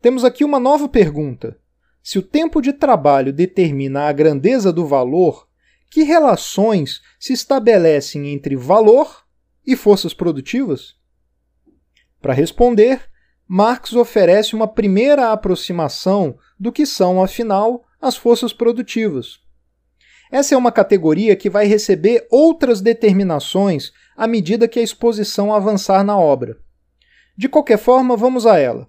Temos 0.00 0.24
aqui 0.24 0.44
uma 0.44 0.58
nova 0.58 0.88
pergunta. 0.88 1.58
Se 2.02 2.18
o 2.18 2.22
tempo 2.22 2.60
de 2.60 2.72
trabalho 2.72 3.32
determina 3.32 4.02
a 4.08 4.12
grandeza 4.12 4.72
do 4.72 4.86
valor, 4.86 5.48
que 5.88 6.02
relações 6.02 7.00
se 7.18 7.32
estabelecem 7.32 8.32
entre 8.32 8.56
valor 8.56 9.24
e 9.64 9.76
forças 9.76 10.12
produtivas? 10.12 10.96
Para 12.22 12.32
responder, 12.32 13.00
Marx 13.48 13.92
oferece 13.94 14.54
uma 14.54 14.68
primeira 14.68 15.32
aproximação 15.32 16.38
do 16.58 16.70
que 16.70 16.86
são, 16.86 17.20
afinal, 17.20 17.84
as 18.00 18.16
forças 18.16 18.52
produtivas. 18.52 19.40
Essa 20.30 20.54
é 20.54 20.58
uma 20.58 20.72
categoria 20.72 21.36
que 21.36 21.50
vai 21.50 21.66
receber 21.66 22.26
outras 22.30 22.80
determinações 22.80 23.92
à 24.16 24.26
medida 24.26 24.68
que 24.68 24.78
a 24.78 24.82
exposição 24.82 25.52
avançar 25.52 26.04
na 26.04 26.16
obra. 26.16 26.56
De 27.36 27.48
qualquer 27.48 27.76
forma, 27.76 28.16
vamos 28.16 28.46
a 28.46 28.58
ela. 28.58 28.88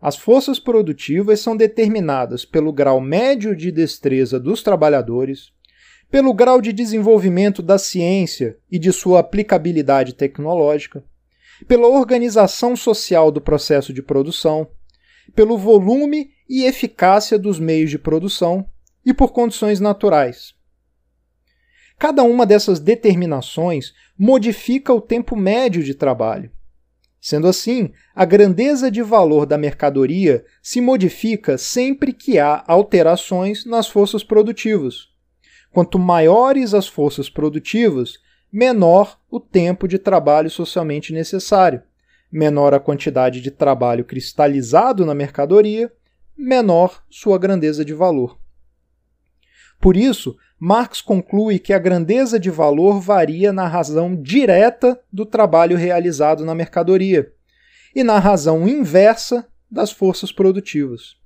As 0.00 0.16
forças 0.16 0.60
produtivas 0.60 1.40
são 1.40 1.56
determinadas 1.56 2.44
pelo 2.44 2.72
grau 2.72 3.00
médio 3.00 3.56
de 3.56 3.72
destreza 3.72 4.38
dos 4.38 4.62
trabalhadores, 4.62 5.50
pelo 6.10 6.34
grau 6.34 6.60
de 6.60 6.72
desenvolvimento 6.72 7.62
da 7.62 7.78
ciência 7.78 8.58
e 8.70 8.78
de 8.78 8.92
sua 8.92 9.20
aplicabilidade 9.20 10.14
tecnológica, 10.14 11.02
pela 11.66 11.88
organização 11.88 12.76
social 12.76 13.30
do 13.30 13.40
processo 13.40 13.92
de 13.92 14.02
produção, 14.02 14.68
pelo 15.34 15.56
volume 15.58 16.30
e 16.48 16.64
eficácia 16.64 17.38
dos 17.38 17.58
meios 17.58 17.90
de 17.90 17.98
produção 17.98 18.66
e 19.04 19.12
por 19.12 19.32
condições 19.32 19.80
naturais. 19.80 20.54
Cada 21.98 22.22
uma 22.22 22.44
dessas 22.44 22.78
determinações 22.78 23.92
modifica 24.18 24.92
o 24.92 25.00
tempo 25.00 25.34
médio 25.34 25.82
de 25.82 25.94
trabalho. 25.94 26.50
Sendo 27.20 27.48
assim, 27.48 27.92
a 28.14 28.24
grandeza 28.24 28.90
de 28.90 29.02
valor 29.02 29.46
da 29.46 29.58
mercadoria 29.58 30.44
se 30.62 30.80
modifica 30.80 31.58
sempre 31.58 32.12
que 32.12 32.38
há 32.38 32.62
alterações 32.68 33.64
nas 33.64 33.88
forças 33.88 34.22
produtivas. 34.22 35.08
Quanto 35.72 35.98
maiores 35.98 36.72
as 36.72 36.86
forças 36.86 37.28
produtivas, 37.28 38.18
menor 38.56 39.20
o 39.30 39.38
tempo 39.38 39.86
de 39.86 39.98
trabalho 39.98 40.48
socialmente 40.48 41.12
necessário. 41.12 41.82
Menor 42.32 42.72
a 42.72 42.80
quantidade 42.80 43.42
de 43.42 43.50
trabalho 43.50 44.02
cristalizado 44.02 45.04
na 45.04 45.14
mercadoria, 45.14 45.92
menor 46.34 47.04
sua 47.10 47.36
grandeza 47.36 47.84
de 47.84 47.92
valor. 47.92 48.38
Por 49.78 49.94
isso, 49.94 50.38
Marx 50.58 51.02
conclui 51.02 51.58
que 51.58 51.74
a 51.74 51.78
grandeza 51.78 52.40
de 52.40 52.50
valor 52.50 52.98
varia 52.98 53.52
na 53.52 53.68
razão 53.68 54.16
direta 54.16 54.98
do 55.12 55.26
trabalho 55.26 55.76
realizado 55.76 56.42
na 56.42 56.54
mercadoria 56.54 57.30
e 57.94 58.02
na 58.02 58.18
razão 58.18 58.66
inversa 58.66 59.46
das 59.70 59.90
forças 59.90 60.32
produtivas. 60.32 61.18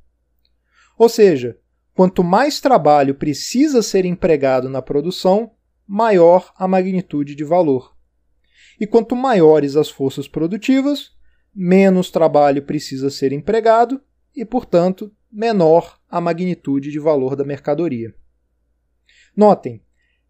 Ou 0.99 1.09
seja, 1.09 1.57
quanto 1.95 2.25
mais 2.25 2.61
trabalho 2.61 3.15
precisa 3.15 3.83
ser 3.83 4.05
empregado 4.05 4.69
na 4.69 4.83
produção, 4.83 5.53
maior 5.93 6.53
a 6.57 6.69
magnitude 6.69 7.35
de 7.35 7.43
valor. 7.43 7.97
E 8.79 8.87
quanto 8.87 9.17
maiores 9.17 9.75
as 9.75 9.91
forças 9.91 10.29
produtivas, 10.29 11.11
menos 11.53 12.13
trabalho 12.13 12.63
precisa 12.63 13.11
ser 13.11 13.33
empregado 13.33 14.01
e, 14.33 14.45
portanto, 14.45 15.13
menor 15.33 15.99
a 16.09 16.21
magnitude 16.21 16.93
de 16.93 17.01
valor 17.01 17.35
da 17.35 17.45
mercadoria. 17.45 18.15
Notem, 19.37 19.83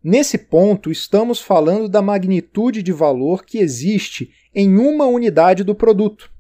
nesse 0.03 0.38
ponto 0.38 0.90
estamos 0.90 1.42
falando 1.42 1.90
da 1.90 2.01
magnitude 2.01 2.83
de 2.83 2.90
valor 2.90 3.44
que 3.44 3.59
existe 3.59 4.33
em 4.55 4.79
uma 4.79 5.05
unidade 5.05 5.62
do 5.62 5.75
produto. 5.75 6.33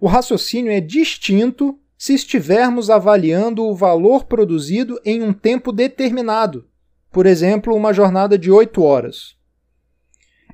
O 0.00 0.06
raciocínio 0.06 0.72
é 0.72 0.80
distinto 0.80 1.78
se 1.94 2.14
estivermos 2.14 2.88
avaliando 2.88 3.66
o 3.66 3.74
valor 3.74 4.24
produzido 4.24 4.98
em 5.04 5.22
um 5.22 5.30
tempo 5.30 5.72
determinado, 5.72 6.69
por 7.10 7.26
exemplo, 7.26 7.74
uma 7.74 7.92
jornada 7.92 8.38
de 8.38 8.50
8 8.50 8.82
horas. 8.82 9.36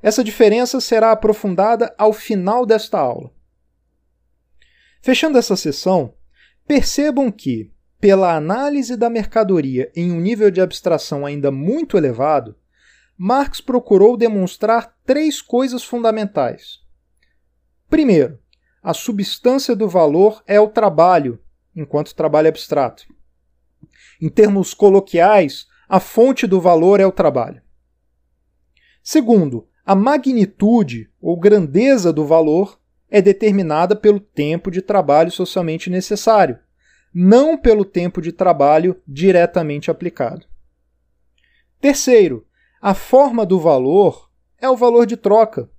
Essa 0.01 0.23
diferença 0.23 0.79
será 0.79 1.11
aprofundada 1.11 1.93
ao 1.97 2.13
final 2.13 2.65
desta 2.65 2.99
aula. 2.99 3.31
Fechando 5.01 5.37
essa 5.37 5.55
sessão, 5.55 6.13
percebam 6.67 7.31
que, 7.31 7.71
pela 7.99 8.35
análise 8.35 8.95
da 8.95 9.09
mercadoria 9.09 9.91
em 9.95 10.11
um 10.11 10.19
nível 10.19 10.51
de 10.51 10.61
abstração 10.61 11.25
ainda 11.25 11.51
muito 11.51 11.97
elevado, 11.97 12.55
Marx 13.17 13.59
procurou 13.59 14.15
demonstrar 14.15 14.95
três 15.05 15.41
coisas 15.41 15.83
fundamentais. 15.83 16.79
Primeiro, 17.89 18.39
a 18.83 18.93
substância 18.93 19.75
do 19.75 19.87
valor 19.87 20.43
é 20.45 20.59
o 20.59 20.67
trabalho, 20.67 21.39
enquanto 21.75 22.13
trabalho 22.13 22.49
abstrato. 22.49 23.03
Em 24.21 24.29
termos 24.29 24.73
coloquiais, 24.73 25.65
a 25.87 25.99
fonte 25.99 26.45
do 26.45 26.59
valor 26.59 26.99
é 26.99 27.05
o 27.05 27.11
trabalho. 27.11 27.61
Segundo, 29.01 29.67
a 29.85 29.95
magnitude 29.95 31.09
ou 31.21 31.39
grandeza 31.39 32.11
do 32.11 32.25
valor 32.25 32.79
é 33.09 33.21
determinada 33.21 33.95
pelo 33.95 34.19
tempo 34.19 34.69
de 34.69 34.81
trabalho 34.81 35.31
socialmente 35.31 35.89
necessário, 35.89 36.59
não 37.13 37.57
pelo 37.57 37.85
tempo 37.85 38.21
de 38.21 38.33
trabalho 38.33 39.01
diretamente 39.07 39.89
aplicado. 39.89 40.45
Terceiro, 41.79 42.45
a 42.81 42.93
forma 42.93 43.45
do 43.45 43.59
valor 43.59 44.29
é 44.59 44.69
o 44.69 44.75
valor 44.75 45.05
de 45.05 45.15
troca, 45.15 45.69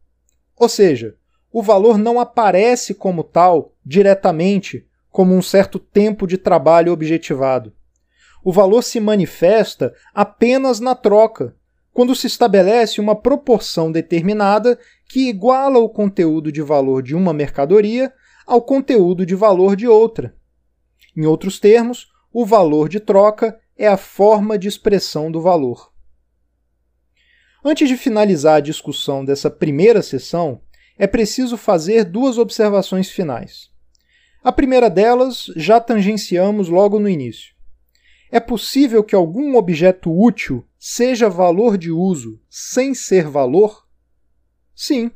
ou 0.56 0.68
seja, 0.68 1.16
o 1.52 1.62
valor 1.62 1.98
não 1.98 2.18
aparece 2.18 2.94
como 2.94 3.22
tal 3.22 3.74
diretamente 3.84 4.86
como 5.10 5.34
um 5.34 5.42
certo 5.42 5.78
tempo 5.78 6.26
de 6.26 6.38
trabalho 6.38 6.92
objetivado. 6.92 7.72
O 8.44 8.52
valor 8.52 8.82
se 8.82 9.00
manifesta 9.00 9.94
apenas 10.14 10.80
na 10.80 10.94
troca, 10.94 11.54
quando 11.92 12.14
se 12.14 12.26
estabelece 12.26 13.00
uma 13.00 13.16
proporção 13.16 13.90
determinada 13.90 14.78
que 15.08 15.28
iguala 15.28 15.78
o 15.78 15.88
conteúdo 15.88 16.52
de 16.52 16.62
valor 16.62 17.02
de 17.02 17.14
uma 17.14 17.32
mercadoria 17.32 18.12
ao 18.46 18.62
conteúdo 18.62 19.26
de 19.26 19.34
valor 19.34 19.74
de 19.74 19.88
outra. 19.88 20.34
Em 21.16 21.26
outros 21.26 21.58
termos, 21.58 22.08
o 22.32 22.46
valor 22.46 22.88
de 22.88 23.00
troca 23.00 23.58
é 23.76 23.88
a 23.88 23.96
forma 23.96 24.58
de 24.58 24.68
expressão 24.68 25.30
do 25.30 25.40
valor. 25.40 25.92
Antes 27.64 27.88
de 27.88 27.96
finalizar 27.96 28.56
a 28.56 28.60
discussão 28.60 29.24
dessa 29.24 29.50
primeira 29.50 30.00
sessão, 30.00 30.60
é 30.96 31.06
preciso 31.06 31.56
fazer 31.56 32.04
duas 32.04 32.38
observações 32.38 33.10
finais. 33.10 33.70
A 34.42 34.52
primeira 34.52 34.88
delas 34.88 35.46
já 35.56 35.80
tangenciamos 35.80 36.68
logo 36.68 37.00
no 37.00 37.08
início. 37.08 37.57
É 38.30 38.38
possível 38.38 39.02
que 39.02 39.14
algum 39.14 39.56
objeto 39.56 40.10
útil 40.10 40.64
seja 40.78 41.28
valor 41.28 41.78
de 41.78 41.90
uso 41.90 42.40
sem 42.48 42.94
ser 42.94 43.26
valor? 43.26 43.86
Sim. 44.74 45.10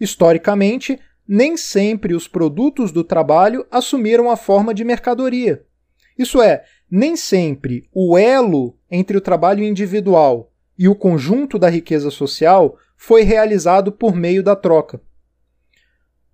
Historicamente, 0.00 0.98
nem 1.26 1.56
sempre 1.56 2.14
os 2.14 2.26
produtos 2.26 2.90
do 2.90 3.04
trabalho 3.04 3.64
assumiram 3.70 4.30
a 4.30 4.36
forma 4.36 4.74
de 4.74 4.84
mercadoria. 4.84 5.64
Isso 6.18 6.42
é, 6.42 6.64
nem 6.90 7.16
sempre 7.16 7.88
o 7.92 8.18
elo 8.18 8.76
entre 8.90 9.16
o 9.16 9.20
trabalho 9.20 9.64
individual 9.64 10.52
e 10.78 10.88
o 10.88 10.94
conjunto 10.94 11.58
da 11.58 11.68
riqueza 11.68 12.10
social 12.10 12.76
foi 12.96 13.22
realizado 13.22 13.92
por 13.92 14.14
meio 14.14 14.42
da 14.42 14.56
troca. 14.56 15.00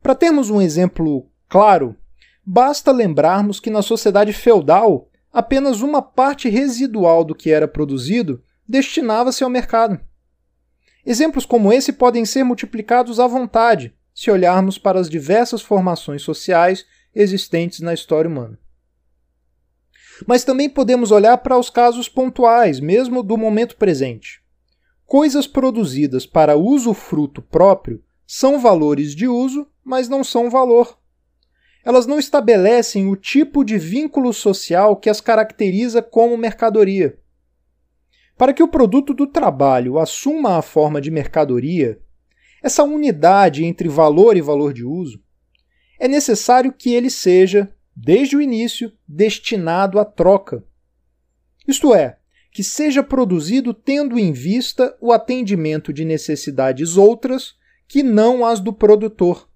Para 0.02 0.14
termos 0.14 0.48
um 0.48 0.60
exemplo 0.60 1.30
claro, 1.48 1.96
basta 2.44 2.90
lembrarmos 2.90 3.60
que 3.60 3.70
na 3.70 3.82
sociedade 3.82 4.32
feudal 4.32 5.07
apenas 5.32 5.80
uma 5.80 6.02
parte 6.02 6.48
residual 6.48 7.24
do 7.24 7.34
que 7.34 7.50
era 7.50 7.68
produzido 7.68 8.42
destinava-se 8.66 9.44
ao 9.44 9.50
mercado. 9.50 10.00
Exemplos 11.04 11.46
como 11.46 11.72
esse 11.72 11.92
podem 11.92 12.24
ser 12.24 12.44
multiplicados 12.44 13.18
à 13.18 13.26
vontade 13.26 13.94
se 14.14 14.30
olharmos 14.30 14.78
para 14.78 14.98
as 14.98 15.08
diversas 15.08 15.62
formações 15.62 16.22
sociais 16.22 16.84
existentes 17.14 17.80
na 17.80 17.94
história 17.94 18.28
humana. 18.28 18.58
Mas 20.26 20.42
também 20.42 20.68
podemos 20.68 21.10
olhar 21.10 21.38
para 21.38 21.56
os 21.56 21.70
casos 21.70 22.08
pontuais, 22.08 22.80
mesmo 22.80 23.22
do 23.22 23.36
momento 23.36 23.76
presente. 23.76 24.42
Coisas 25.06 25.46
produzidas 25.46 26.26
para 26.26 26.56
uso 26.56 26.92
fruto 26.92 27.40
próprio 27.40 28.02
são 28.26 28.58
valores 28.58 29.14
de 29.14 29.28
uso, 29.28 29.66
mas 29.84 30.08
não 30.08 30.22
são 30.22 30.50
valor. 30.50 30.98
Elas 31.84 32.06
não 32.06 32.18
estabelecem 32.18 33.08
o 33.08 33.16
tipo 33.16 33.64
de 33.64 33.78
vínculo 33.78 34.32
social 34.32 34.96
que 34.96 35.08
as 35.08 35.20
caracteriza 35.20 36.02
como 36.02 36.36
mercadoria. 36.36 37.18
Para 38.36 38.52
que 38.52 38.62
o 38.62 38.68
produto 38.68 39.14
do 39.14 39.26
trabalho 39.26 39.98
assuma 39.98 40.58
a 40.58 40.62
forma 40.62 41.00
de 41.00 41.10
mercadoria, 41.10 42.00
essa 42.62 42.82
unidade 42.84 43.64
entre 43.64 43.88
valor 43.88 44.36
e 44.36 44.40
valor 44.40 44.72
de 44.72 44.84
uso, 44.84 45.22
é 45.98 46.06
necessário 46.06 46.72
que 46.72 46.94
ele 46.94 47.10
seja, 47.10 47.72
desde 47.94 48.36
o 48.36 48.42
início, 48.42 48.92
destinado 49.06 49.98
à 49.98 50.04
troca. 50.04 50.64
Isto 51.66 51.94
é, 51.94 52.18
que 52.52 52.62
seja 52.62 53.02
produzido 53.02 53.74
tendo 53.74 54.18
em 54.18 54.32
vista 54.32 54.96
o 55.00 55.12
atendimento 55.12 55.92
de 55.92 56.04
necessidades 56.04 56.96
outras 56.96 57.54
que 57.86 58.02
não 58.02 58.44
as 58.44 58.60
do 58.60 58.72
produtor. 58.72 59.47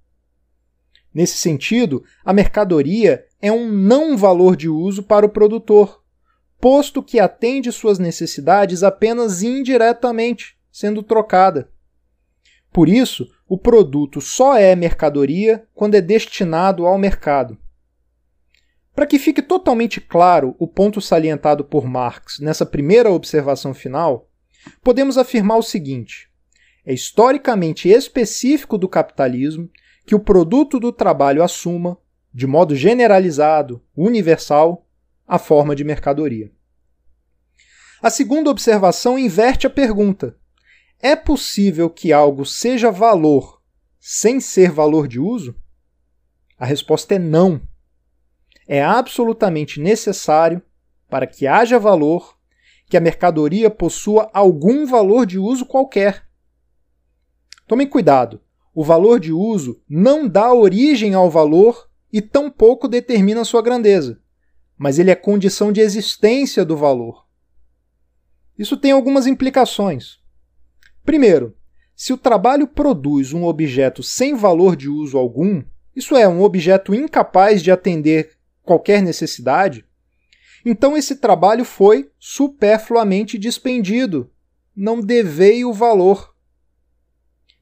Nesse 1.15 1.37
sentido, 1.37 2.03
a 2.25 2.33
mercadoria 2.33 3.25
é 3.41 3.53
um 3.53 3.71
não 3.71 4.17
valor 4.17 4.57
de 4.57 4.69
uso 4.69 5.03
para 5.03 5.27
o 5.27 5.29
produtor, 5.29 6.03
posto 6.61 7.03
que 7.03 7.19
atende 7.19 7.71
suas 7.73 7.99
necessidades 7.99 8.83
apenas 8.83 9.43
indiretamente, 9.43 10.57
sendo 10.71 11.03
trocada. 11.03 11.69
Por 12.73 12.89
isso, 12.89 13.29
o 13.47 13.59
produto 13.59 14.21
só 14.21 14.57
é 14.57 14.75
mercadoria 14.75 15.67
quando 15.75 15.95
é 15.95 16.01
destinado 16.01 16.87
ao 16.87 16.97
mercado. 16.97 17.59
Para 18.95 19.07
que 19.07 19.19
fique 19.19 19.43
totalmente 19.43 20.01
claro 20.01 20.55
o 20.59 20.67
ponto 20.67 21.01
salientado 21.01 21.65
por 21.65 21.87
Marx 21.87 22.39
nessa 22.41 22.65
primeira 22.65 23.11
observação 23.11 23.75
final, 23.75 24.31
podemos 24.83 25.19
afirmar 25.19 25.59
o 25.59 25.63
seguinte: 25.63 26.31
é 26.85 26.95
historicamente 26.95 27.89
específico 27.89 28.79
do 28.79 28.89
capitalismo 28.89 29.69
que 30.05 30.15
o 30.15 30.21
produto 30.21 30.81
do 30.81 30.93
trabalho 30.93 31.43
assuma, 31.43 31.99
de 32.33 32.47
modo 32.47 32.75
generalizado, 32.75 33.83
universal, 33.97 34.87
a 35.27 35.39
forma 35.39 35.77
de 35.77 35.85
mercadoria. 35.85 36.51
A 38.03 38.11
segunda 38.11 38.51
observação 38.51 39.19
inverte 39.19 39.67
a 39.67 39.71
pergunta: 39.71 40.37
é 41.01 41.15
possível 41.15 41.89
que 41.89 42.13
algo 42.13 42.45
seja 42.45 42.91
valor 42.91 43.63
sem 43.99 44.41
ser 44.41 44.71
valor 44.71 45.07
de 45.07 45.21
uso? 45.21 45.55
A 46.59 46.67
resposta 46.67 47.15
é 47.15 47.19
não. 47.19 47.63
É 48.67 48.83
absolutamente 48.83 49.81
necessário, 49.81 50.61
para 51.09 51.27
que 51.27 51.47
haja 51.47 51.79
valor, 51.79 52.37
que 52.87 52.97
a 52.97 53.01
mercadoria 53.01 53.71
possua 53.71 54.31
algum 54.35 54.87
valor 54.87 55.25
de 55.25 55.39
uso 55.39 55.65
qualquer. 55.65 56.27
Tomem 57.67 57.87
cuidado, 57.89 58.41
o 58.75 58.85
valor 58.85 59.21
de 59.21 59.33
uso 59.33 59.81
não 59.89 60.29
dá 60.29 60.53
origem 60.53 61.15
ao 61.15 61.31
valor 61.31 61.89
e 62.13 62.21
tampouco 62.21 62.89
determina 62.89 63.45
sua 63.45 63.63
grandeza 63.63 64.23
mas 64.83 64.99
ele 64.99 65.13
é 65.13 65.15
condição 65.15 65.71
de 65.71 65.81
existência 65.81 66.65
do 66.65 66.77
valor. 66.77 67.25
Isso 68.59 68.77
tem 68.77 68.91
algumas 68.91 69.29
implicações. 69.29 70.19
Primeiro, 71.05 71.57
se 71.95 72.13
o 72.13 72.19
trabalho 72.19 72.67
produz 72.67 73.33
um 73.33 73.45
objeto 73.45 74.03
sem 74.03 74.35
valor 74.35 74.75
de 74.75 74.89
uso 74.89 75.17
algum, 75.17 75.63
isso 75.95 76.17
é, 76.17 76.27
um 76.27 76.43
objeto 76.43 76.93
incapaz 76.93 77.63
de 77.63 77.71
atender 77.71 78.33
qualquer 78.61 79.01
necessidade, 79.01 79.87
então 80.67 80.97
esse 80.97 81.15
trabalho 81.15 81.65
foi 81.65 82.11
superfluamente 82.19 83.39
dispendido, 83.39 84.33
não 84.75 85.01
deveio 85.01 85.73
valor. 85.73 86.35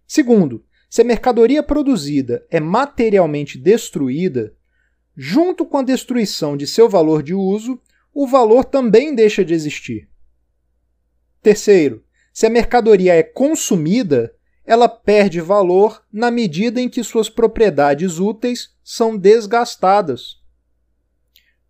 Segundo, 0.06 0.64
se 0.90 1.02
a 1.02 1.04
mercadoria 1.04 1.62
produzida 1.62 2.44
é 2.50 2.58
materialmente 2.58 3.56
destruída, 3.56 4.52
junto 5.16 5.64
com 5.64 5.78
a 5.78 5.82
destruição 5.82 6.56
de 6.56 6.66
seu 6.66 6.88
valor 6.88 7.22
de 7.22 7.32
uso, 7.32 7.80
o 8.12 8.26
valor 8.26 8.64
também 8.64 9.14
deixa 9.14 9.44
de 9.44 9.54
existir. 9.54 10.08
Terceiro, 11.40 12.04
se 12.32 12.44
a 12.44 12.50
mercadoria 12.50 13.14
é 13.14 13.22
consumida, 13.22 14.34
ela 14.66 14.88
perde 14.88 15.40
valor 15.40 16.04
na 16.12 16.28
medida 16.28 16.80
em 16.80 16.88
que 16.88 17.04
suas 17.04 17.28
propriedades 17.28 18.18
úteis 18.18 18.74
são 18.82 19.16
desgastadas. 19.16 20.40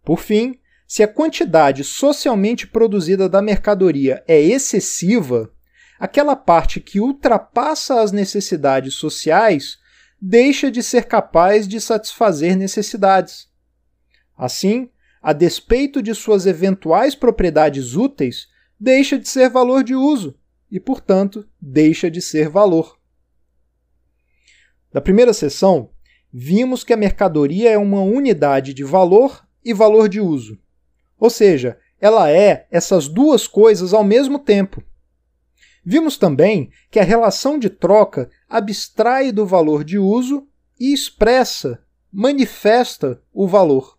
Por 0.03 0.19
fim, 0.19 0.59
se 0.87 1.03
a 1.03 1.09
quantidade 1.09 1.85
socialmente 1.85 2.67
produzida 2.67 3.29
da 3.29 3.43
mercadoria 3.43 4.25
é 4.27 4.41
excessiva, 4.41 5.53
aquela 6.01 6.35
parte 6.35 6.81
que 6.81 6.99
ultrapassa 6.99 8.01
as 8.01 8.11
necessidades 8.11 8.95
sociais 8.95 9.79
deixa 10.19 10.71
de 10.71 10.83
ser 10.83 11.05
capaz 11.05 11.69
de 11.69 11.79
satisfazer 11.79 12.57
necessidades. 12.57 13.51
Assim, 14.37 14.89
a 15.21 15.35
despeito 15.35 16.03
de 16.03 16.15
suas 16.15 16.47
eventuais 16.47 17.15
propriedades 17.15 17.95
úteis, 17.95 18.49
deixa 18.79 19.19
de 19.19 19.29
ser 19.29 19.51
valor 19.51 19.85
de 19.85 19.95
uso 19.95 20.35
e, 20.71 20.81
portanto, 20.81 21.47
deixa 21.61 22.11
de 22.11 22.23
ser 22.23 22.49
valor. 22.49 22.99
Da 24.91 25.03
primeira 25.03 25.35
sessão, 25.35 25.91
vimos 26.33 26.83
que 26.83 26.95
a 26.95 26.97
mercadoria 26.97 27.71
é 27.71 27.77
uma 27.77 28.01
unidade 28.01 28.73
de 28.73 28.85
valor 28.85 29.47
e 29.63 29.75
valor 29.75 30.09
de 30.09 30.19
uso. 30.19 30.59
Ou 31.19 31.29
seja, 31.29 31.79
ela 32.01 32.31
é 32.31 32.67
essas 32.71 33.07
duas 33.07 33.47
coisas 33.47 33.93
ao 33.93 34.03
mesmo 34.03 34.39
tempo. 34.39 34.83
Vimos 35.85 36.17
também 36.17 36.71
que 36.91 36.99
a 36.99 37.05
relação 37.05 37.59
de 37.59 37.71
troca 37.71 38.31
abstrai 38.49 39.33
do 39.33 39.47
valor 39.47 39.83
de 39.83 39.99
uso 39.99 40.47
e 40.79 40.93
expressa, 40.93 41.83
manifesta 42.13 43.23
o 43.33 43.47
valor. 43.47 43.99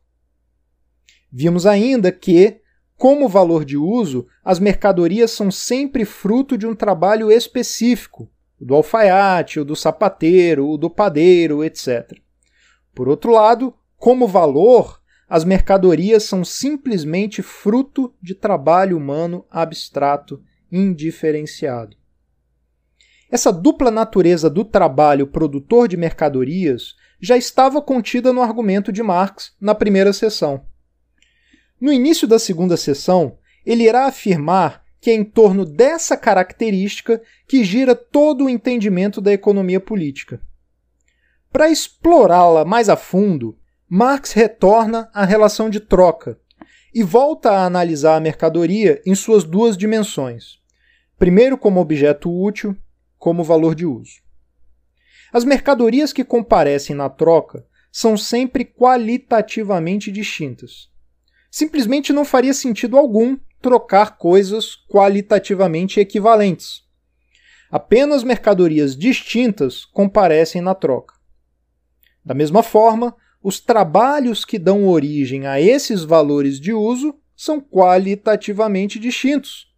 Vimos 1.31 1.65
ainda 1.65 2.11
que, 2.11 2.59
como 2.97 3.27
valor 3.27 3.65
de 3.65 3.77
uso, 3.77 4.27
as 4.43 4.59
mercadorias 4.59 5.31
são 5.31 5.49
sempre 5.49 6.05
fruto 6.05 6.57
de 6.57 6.67
um 6.67 6.75
trabalho 6.75 7.31
específico, 7.31 8.29
o 8.59 8.65
do 8.65 8.75
alfaiate, 8.75 9.59
o 9.59 9.65
do 9.65 9.75
sapateiro, 9.75 10.69
o 10.69 10.77
do 10.77 10.89
padeiro, 10.89 11.63
etc. 11.63 12.19
Por 12.93 13.07
outro 13.07 13.31
lado, 13.31 13.73
como 13.97 14.27
valor, 14.27 15.01
as 15.27 15.45
mercadorias 15.45 16.23
são 16.23 16.43
simplesmente 16.43 17.41
fruto 17.41 18.13
de 18.21 18.35
trabalho 18.35 18.97
humano 18.97 19.45
abstrato 19.49 20.43
indiferenciado. 20.71 22.01
Essa 23.31 23.51
dupla 23.51 23.89
natureza 23.89 24.49
do 24.49 24.65
trabalho 24.65 25.25
produtor 25.25 25.87
de 25.87 25.95
mercadorias 25.95 26.95
já 27.19 27.37
estava 27.37 27.81
contida 27.81 28.33
no 28.33 28.41
argumento 28.41 28.91
de 28.91 29.01
Marx 29.01 29.55
na 29.59 29.73
primeira 29.73 30.11
sessão. 30.11 30.65
No 31.79 31.93
início 31.93 32.27
da 32.27 32.37
segunda 32.37 32.75
sessão, 32.75 33.37
ele 33.65 33.83
irá 33.83 34.05
afirmar 34.05 34.83
que 34.99 35.09
é 35.09 35.15
em 35.15 35.23
torno 35.23 35.65
dessa 35.65 36.17
característica 36.17 37.21
que 37.47 37.63
gira 37.63 37.95
todo 37.95 38.45
o 38.45 38.49
entendimento 38.49 39.21
da 39.21 39.31
economia 39.31 39.79
política. 39.79 40.41
Para 41.51 41.69
explorá-la 41.69 42.65
mais 42.65 42.89
a 42.89 42.97
fundo, 42.97 43.57
Marx 43.89 44.33
retorna 44.33 45.09
à 45.13 45.25
relação 45.25 45.69
de 45.69 45.79
troca 45.79 46.37
e 46.93 47.01
volta 47.01 47.51
a 47.51 47.65
analisar 47.65 48.17
a 48.17 48.19
mercadoria 48.19 49.01
em 49.05 49.15
suas 49.15 49.43
duas 49.43 49.77
dimensões 49.77 50.60
primeiro 51.21 51.55
como 51.55 51.79
objeto 51.79 52.35
útil, 52.35 52.75
como 53.19 53.43
valor 53.43 53.75
de 53.75 53.85
uso. 53.85 54.13
As 55.31 55.45
mercadorias 55.45 56.11
que 56.11 56.23
comparecem 56.23 56.95
na 56.95 57.11
troca 57.11 57.63
são 57.91 58.17
sempre 58.17 58.65
qualitativamente 58.65 60.11
distintas. 60.11 60.89
Simplesmente 61.51 62.11
não 62.11 62.25
faria 62.25 62.55
sentido 62.55 62.97
algum 62.97 63.37
trocar 63.61 64.17
coisas 64.17 64.75
qualitativamente 64.89 65.99
equivalentes. 65.99 66.81
Apenas 67.69 68.23
mercadorias 68.23 68.97
distintas 68.97 69.85
comparecem 69.85 70.59
na 70.59 70.73
troca. 70.73 71.13
Da 72.25 72.33
mesma 72.33 72.63
forma, 72.63 73.15
os 73.43 73.59
trabalhos 73.59 74.43
que 74.43 74.57
dão 74.57 74.87
origem 74.87 75.45
a 75.45 75.61
esses 75.61 76.03
valores 76.03 76.59
de 76.59 76.73
uso 76.73 77.13
são 77.35 77.61
qualitativamente 77.61 78.97
distintos. 78.97 79.69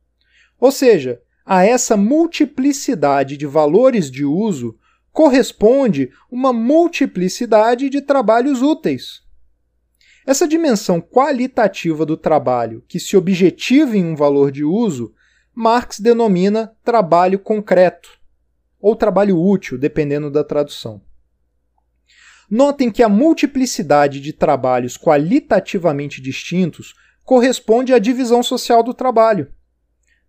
Ou 0.58 0.72
seja, 0.72 1.22
a 1.46 1.66
essa 1.66 1.98
multiplicidade 1.98 3.36
de 3.36 3.46
valores 3.46 4.10
de 4.10 4.24
uso 4.24 4.78
corresponde 5.12 6.12
uma 6.32 6.52
multiplicidade 6.52 7.90
de 7.90 8.02
trabalhos 8.02 8.62
úteis. 8.62 9.22
Essa 10.26 10.48
dimensão 10.48 11.02
qualitativa 11.02 12.06
do 12.06 12.16
trabalho, 12.16 12.84
que 12.88 13.00
se 13.00 13.18
objetiva 13.18 13.98
em 13.98 14.06
um 14.06 14.16
valor 14.16 14.52
de 14.52 14.64
uso, 14.64 15.14
Marx 15.54 16.00
denomina 16.00 16.76
trabalho 16.84 17.38
concreto, 17.38 18.10
ou 18.80 18.96
trabalho 18.96 19.40
útil, 19.40 19.78
dependendo 19.78 20.32
da 20.32 20.44
tradução. 20.44 21.02
Notem 22.50 22.90
que 22.90 23.04
a 23.04 23.10
multiplicidade 23.10 24.20
de 24.20 24.32
trabalhos 24.32 24.98
qualitativamente 24.98 26.22
distintos 26.22 26.96
corresponde 27.24 27.94
à 27.94 28.00
divisão 28.00 28.42
social 28.42 28.82
do 28.82 28.94
trabalho. 28.94 29.52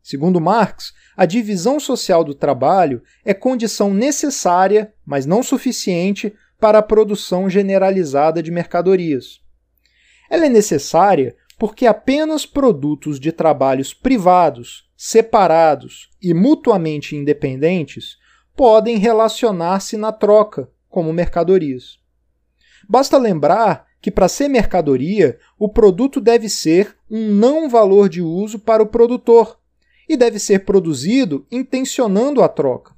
Segundo 0.03 0.41
Marx, 0.41 0.93
a 1.17 1.27
divisão 1.27 1.79
social 1.79 2.25
do 2.25 2.35
trabalho 2.35 3.03
é 3.25 3.33
condição 3.33 3.93
necessária, 3.93 4.93
mas 5.05 5.27
não 5.27 5.43
suficiente, 5.43 6.35
para 6.59 6.79
a 6.79 6.83
produção 6.83 7.49
generalizada 7.49 8.43
de 8.43 8.51
mercadorias. 8.51 9.41
Ela 10.31 10.47
é 10.47 10.49
necessária 10.49 11.37
porque 11.59 11.87
apenas 11.87 12.47
produtos 12.47 13.21
de 13.21 13.31
trabalhos 13.31 13.95
privados, 13.95 14.89
separados 14.97 16.11
e 16.21 16.35
mutuamente 16.35 17.15
independentes 17.15 18.17
podem 18.57 18.97
relacionar-se 18.97 19.97
na 19.97 20.13
troca 20.13 20.69
como 20.89 21.13
mercadorias. 21.13 21.99
Basta 22.89 23.19
lembrar 23.19 23.87
que, 24.01 24.11
para 24.11 24.29
ser 24.29 24.49
mercadoria, 24.49 25.39
o 25.59 25.69
produto 25.69 26.21
deve 26.21 26.49
ser 26.49 26.97
um 27.11 27.31
não 27.31 27.69
valor 27.69 28.09
de 28.09 28.21
uso 28.21 28.59
para 28.59 28.83
o 28.83 28.87
produtor 28.87 29.59
e 30.09 30.17
deve 30.17 30.39
ser 30.39 30.65
produzido 30.65 31.47
intencionando 31.51 32.43
a 32.43 32.49
troca. 32.49 32.95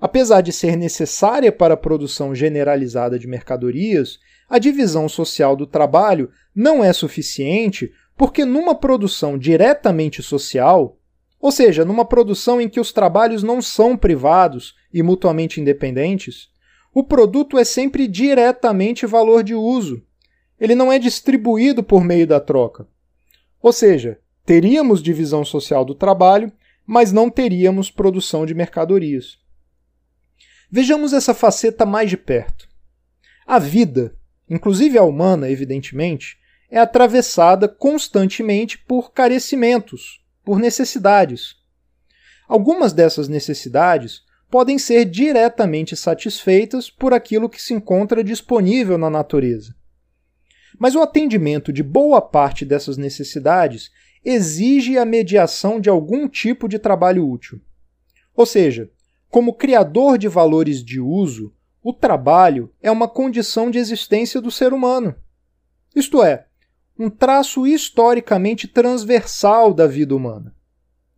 Apesar 0.00 0.40
de 0.40 0.52
ser 0.52 0.76
necessária 0.76 1.50
para 1.50 1.74
a 1.74 1.78
produção 1.78 2.34
generalizada 2.34 3.18
de 3.18 3.26
mercadorias, 3.26 4.18
a 4.48 4.58
divisão 4.58 5.08
social 5.08 5.56
do 5.56 5.66
trabalho 5.66 6.30
não 6.54 6.84
é 6.84 6.92
suficiente 6.92 7.92
porque, 8.16 8.44
numa 8.44 8.74
produção 8.74 9.38
diretamente 9.38 10.22
social, 10.22 10.98
ou 11.40 11.50
seja, 11.50 11.84
numa 11.84 12.04
produção 12.04 12.60
em 12.60 12.68
que 12.68 12.80
os 12.80 12.92
trabalhos 12.92 13.42
não 13.42 13.60
são 13.60 13.96
privados 13.96 14.74
e 14.92 15.02
mutuamente 15.02 15.60
independentes, 15.60 16.48
o 16.92 17.02
produto 17.02 17.58
é 17.58 17.64
sempre 17.64 18.06
diretamente 18.06 19.04
valor 19.04 19.42
de 19.42 19.54
uso. 19.54 20.02
Ele 20.60 20.74
não 20.74 20.92
é 20.92 20.98
distribuído 20.98 21.82
por 21.82 22.04
meio 22.04 22.26
da 22.26 22.38
troca. 22.38 22.86
Ou 23.60 23.72
seja, 23.72 24.18
teríamos 24.44 25.02
divisão 25.02 25.44
social 25.44 25.84
do 25.84 25.94
trabalho, 25.94 26.52
mas 26.86 27.12
não 27.12 27.30
teríamos 27.30 27.90
produção 27.90 28.44
de 28.44 28.54
mercadorias. 28.54 29.38
Vejamos 30.70 31.12
essa 31.12 31.32
faceta 31.32 31.86
mais 31.86 32.10
de 32.10 32.16
perto. 32.16 32.68
A 33.46 33.58
vida, 33.58 34.14
inclusive 34.48 34.98
a 34.98 35.02
humana, 35.02 35.48
evidentemente, 35.48 36.38
é 36.70 36.78
atravessada 36.78 37.68
constantemente 37.68 38.78
por 38.78 39.12
carecimentos, 39.12 40.22
por 40.44 40.58
necessidades. 40.58 41.56
Algumas 42.48 42.92
dessas 42.92 43.28
necessidades 43.28 44.22
podem 44.50 44.78
ser 44.78 45.04
diretamente 45.04 45.96
satisfeitas 45.96 46.90
por 46.90 47.14
aquilo 47.14 47.48
que 47.48 47.60
se 47.60 47.74
encontra 47.74 48.22
disponível 48.22 48.98
na 48.98 49.08
natureza. 49.08 49.74
Mas 50.78 50.94
o 50.94 51.00
atendimento 51.00 51.72
de 51.72 51.82
boa 51.82 52.20
parte 52.20 52.64
dessas 52.64 52.96
necessidades 52.96 53.90
exige 54.24 54.98
a 54.98 55.04
mediação 55.04 55.78
de 55.78 55.88
algum 55.88 56.28
tipo 56.28 56.68
de 56.68 56.78
trabalho 56.78 57.28
útil. 57.28 57.60
Ou 58.34 58.46
seja, 58.46 58.90
como 59.28 59.54
criador 59.54 60.16
de 60.16 60.28
valores 60.28 60.82
de 60.82 61.00
uso, 61.00 61.52
o 61.82 61.92
trabalho 61.92 62.72
é 62.82 62.90
uma 62.90 63.08
condição 63.08 63.70
de 63.70 63.78
existência 63.78 64.40
do 64.40 64.50
ser 64.50 64.72
humano. 64.72 65.14
Isto 65.94 66.22
é, 66.22 66.46
um 66.98 67.10
traço 67.10 67.66
historicamente 67.66 68.66
transversal 68.66 69.74
da 69.74 69.86
vida 69.86 70.14
humana. 70.14 70.54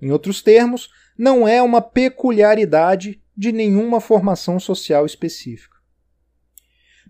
Em 0.01 0.11
outros 0.11 0.42
termos, 0.42 0.90
não 1.16 1.47
é 1.47 1.62
uma 1.62 1.81
peculiaridade 1.81 3.23
de 3.37 3.53
nenhuma 3.53 4.01
formação 4.01 4.59
social 4.59 5.07
específica. 5.07 5.75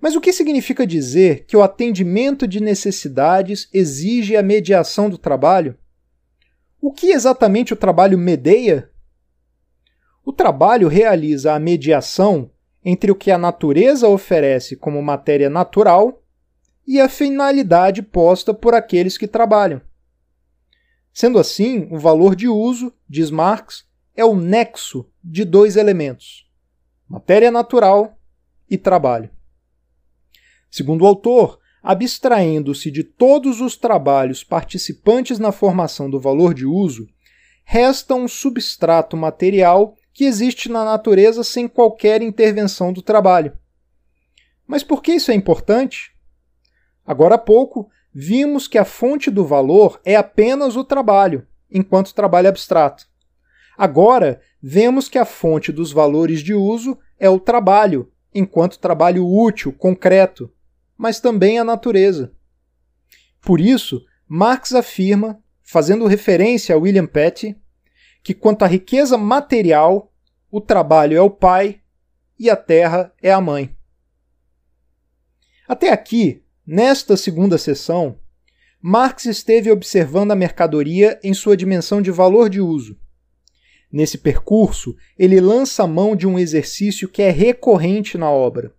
Mas 0.07 0.15
o 0.15 0.21
que 0.21 0.33
significa 0.33 0.87
dizer 0.87 1.47
que 1.47 1.57
o 1.57 1.63
atendimento 1.65 2.47
de 2.47 2.61
necessidades 2.61 3.69
exige 3.75 4.37
a 4.37 4.43
mediação 4.43 5.11
do 5.11 5.19
trabalho? 5.19 5.77
O 6.81 6.93
que 6.93 7.11
exatamente 7.11 7.73
o 7.73 7.77
trabalho 7.77 8.17
medeia? 8.17 8.89
O 10.25 10.33
trabalho 10.33 10.87
realiza 10.87 11.55
a 11.55 11.59
mediação 11.59 12.53
entre 12.85 13.11
o 13.11 13.17
que 13.17 13.33
a 13.33 13.37
natureza 13.37 14.07
oferece 14.07 14.77
como 14.77 15.03
matéria 15.03 15.51
natural 15.51 16.23
e 16.87 17.01
a 17.01 17.09
finalidade 17.09 18.01
posta 18.01 18.55
por 18.55 18.75
aqueles 18.75 19.19
que 19.19 19.27
trabalham. 19.27 19.83
Sendo 21.13 21.37
assim, 21.37 21.89
o 21.91 21.99
valor 21.99 22.37
de 22.37 22.47
uso, 22.47 22.93
diz 23.09 23.29
Marx, 23.29 23.85
é 24.15 24.25
o 24.25 24.37
nexo 24.37 25.11
de 25.21 25.45
dois 25.45 25.75
elementos: 25.75 26.49
matéria 27.09 27.51
natural 27.51 28.17
e 28.71 28.79
trabalho. 28.79 29.35
Segundo 30.71 31.03
o 31.03 31.07
autor, 31.07 31.59
abstraindo-se 31.83 32.91
de 32.91 33.05
todos 33.05 33.61
os 33.61 33.77
trabalhos 33.77 34.43
participantes 34.43 35.39
na 35.39 35.53
formação 35.53 36.11
do 36.11 36.19
valor 36.19 36.53
de 36.53 36.67
uso, 36.67 37.07
resta 37.65 38.15
um 38.15 38.27
substrato 38.27 39.17
material 39.17 39.95
que 40.13 40.25
existe 40.25 40.69
na 40.69 40.85
natureza 40.85 41.45
sem 41.45 41.69
qualquer 41.69 42.23
intervenção 42.23 42.93
do 42.93 43.03
trabalho. 43.03 43.57
Mas 44.67 44.83
por 44.83 45.03
que 45.03 45.13
isso 45.13 45.31
é 45.31 45.35
importante? 45.35 46.13
Agora 47.07 47.37
há 47.37 47.39
pouco, 47.39 47.89
vimos 48.13 48.67
que 48.67 48.79
a 48.79 48.85
fonte 48.85 49.31
do 49.31 49.45
valor 49.45 50.01
é 50.05 50.17
apenas 50.17 50.75
o 50.75 50.83
trabalho, 50.83 51.47
enquanto 51.71 52.15
trabalho 52.15 52.49
abstrato. 52.49 53.07
Agora, 53.77 54.41
vemos 54.61 55.09
que 55.09 55.19
a 55.19 55.25
fonte 55.25 55.71
dos 55.71 55.93
valores 55.93 56.41
de 56.41 56.55
uso 56.55 56.99
é 57.19 57.29
o 57.29 57.39
trabalho, 57.39 58.11
enquanto 58.35 58.79
trabalho 58.79 59.25
útil, 59.29 59.73
concreto, 59.73 60.51
mas 60.97 61.21
também 61.21 61.59
a 61.59 61.65
natureza. 61.65 62.33
Por 63.41 63.61
isso, 63.61 64.05
Marx 64.27 64.75
afirma, 64.75 65.43
fazendo 65.63 66.07
referência 66.07 66.75
a 66.75 66.79
William 66.79 67.07
Petty, 67.07 67.57
que 68.23 68.35
quanto 68.35 68.65
à 68.65 68.67
riqueza 68.67 69.17
material, 69.17 70.13
o 70.51 70.61
trabalho 70.61 71.17
é 71.17 71.21
o 71.21 71.31
pai 71.31 71.81
e 72.39 72.51
a 72.51 72.57
terra 72.57 73.13
é 73.23 73.33
a 73.33 73.41
mãe. 73.41 73.77
Até 75.69 75.91
aqui, 75.91 76.45
nesta 76.67 77.17
segunda 77.17 77.59
sessão, 77.59 78.19
Marx 78.81 79.25
esteve 79.25 79.71
observando 79.71 80.31
a 80.31 80.37
mercadoria 80.37 81.19
em 81.23 81.35
sua 81.35 81.57
dimensão 81.57 82.01
de 82.01 82.11
valor 82.11 82.49
de 82.49 82.61
uso 82.61 82.97
Nesse 83.97 84.19
percurso, 84.19 84.95
ele 85.19 85.41
lança 85.41 85.85
a 85.85 85.87
mão 85.87 86.15
de 86.15 86.27
um 86.27 86.39
exercício 86.39 87.09
que 87.09 87.23
é 87.23 87.31
recorrente 87.31 88.19
na 88.19 88.31
obra. 88.31 88.75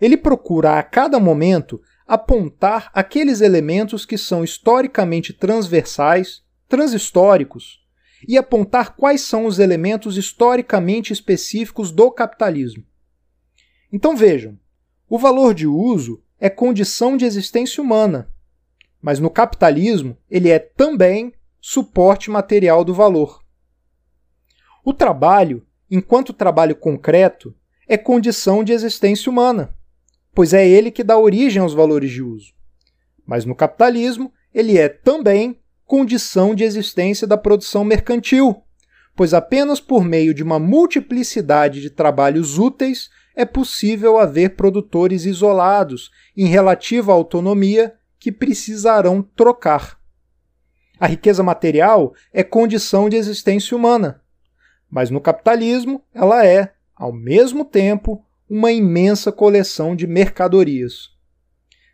Ele 0.00 0.16
procura 0.16 0.78
a 0.78 0.82
cada 0.82 1.20
momento 1.20 1.80
apontar 2.06 2.90
aqueles 2.94 3.40
elementos 3.40 4.04
que 4.04 4.18
são 4.18 4.42
historicamente 4.42 5.32
transversais, 5.32 6.42
transhistóricos, 6.68 7.80
e 8.26 8.36
apontar 8.36 8.96
quais 8.96 9.20
são 9.20 9.46
os 9.46 9.58
elementos 9.58 10.16
historicamente 10.16 11.12
específicos 11.12 11.90
do 11.90 12.10
capitalismo. 12.10 12.84
Então 13.92 14.16
vejam, 14.16 14.58
o 15.08 15.18
valor 15.18 15.54
de 15.54 15.66
uso 15.66 16.22
é 16.38 16.48
condição 16.48 17.16
de 17.16 17.24
existência 17.24 17.82
humana, 17.82 18.28
mas 19.00 19.18
no 19.18 19.30
capitalismo 19.30 20.16
ele 20.30 20.48
é 20.50 20.58
também 20.58 21.32
suporte 21.60 22.30
material 22.30 22.84
do 22.84 22.94
valor. 22.94 23.42
O 24.84 24.94
trabalho, 24.94 25.66
enquanto 25.90 26.32
trabalho 26.32 26.74
concreto, 26.74 27.54
é 27.86 27.98
condição 27.98 28.62
de 28.62 28.72
existência 28.72 29.30
humana, 29.30 29.74
pois 30.34 30.52
é 30.52 30.66
ele 30.66 30.90
que 30.90 31.04
dá 31.04 31.18
origem 31.18 31.60
aos 31.60 31.74
valores 31.74 32.10
de 32.10 32.22
uso. 32.22 32.52
Mas 33.26 33.44
no 33.44 33.54
capitalismo, 33.54 34.32
ele 34.52 34.78
é 34.78 34.88
também 34.88 35.58
condição 35.84 36.54
de 36.54 36.64
existência 36.64 37.26
da 37.26 37.36
produção 37.36 37.84
mercantil, 37.84 38.62
pois 39.16 39.34
apenas 39.34 39.80
por 39.80 40.04
meio 40.04 40.32
de 40.32 40.42
uma 40.42 40.58
multiplicidade 40.58 41.80
de 41.80 41.90
trabalhos 41.90 42.58
úteis 42.58 43.10
é 43.34 43.44
possível 43.44 44.18
haver 44.18 44.56
produtores 44.56 45.24
isolados 45.24 46.10
em 46.36 46.46
relativa 46.46 47.12
autonomia 47.12 47.94
que 48.18 48.30
precisarão 48.30 49.22
trocar. 49.22 49.98
A 50.98 51.06
riqueza 51.06 51.42
material 51.42 52.14
é 52.32 52.42
condição 52.42 53.08
de 53.08 53.16
existência 53.16 53.76
humana, 53.76 54.22
mas 54.90 55.08
no 55.08 55.20
capitalismo, 55.20 56.02
ela 56.12 56.44
é, 56.44 56.72
ao 56.94 57.12
mesmo 57.12 57.64
tempo, 57.64 58.24
uma 58.50 58.72
imensa 58.72 59.30
coleção 59.30 59.94
de 59.94 60.08
mercadorias. 60.08 61.10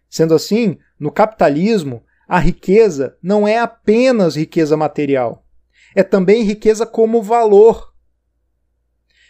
Sendo 0.08 0.34
assim, 0.34 0.78
no 0.98 1.12
capitalismo, 1.12 2.02
a 2.26 2.38
riqueza 2.38 3.18
não 3.22 3.46
é 3.46 3.58
apenas 3.58 4.36
riqueza 4.36 4.74
material, 4.74 5.46
é 5.94 6.02
também 6.02 6.42
riqueza 6.44 6.86
como 6.86 7.22
valor. 7.22 7.92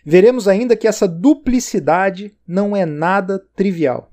Veremos 0.04 0.46
ainda 0.46 0.76
que 0.76 0.86
essa 0.86 1.08
duplicidade 1.08 2.38
não 2.46 2.76
é 2.76 2.86
nada 2.86 3.44
trivial. 3.56 4.12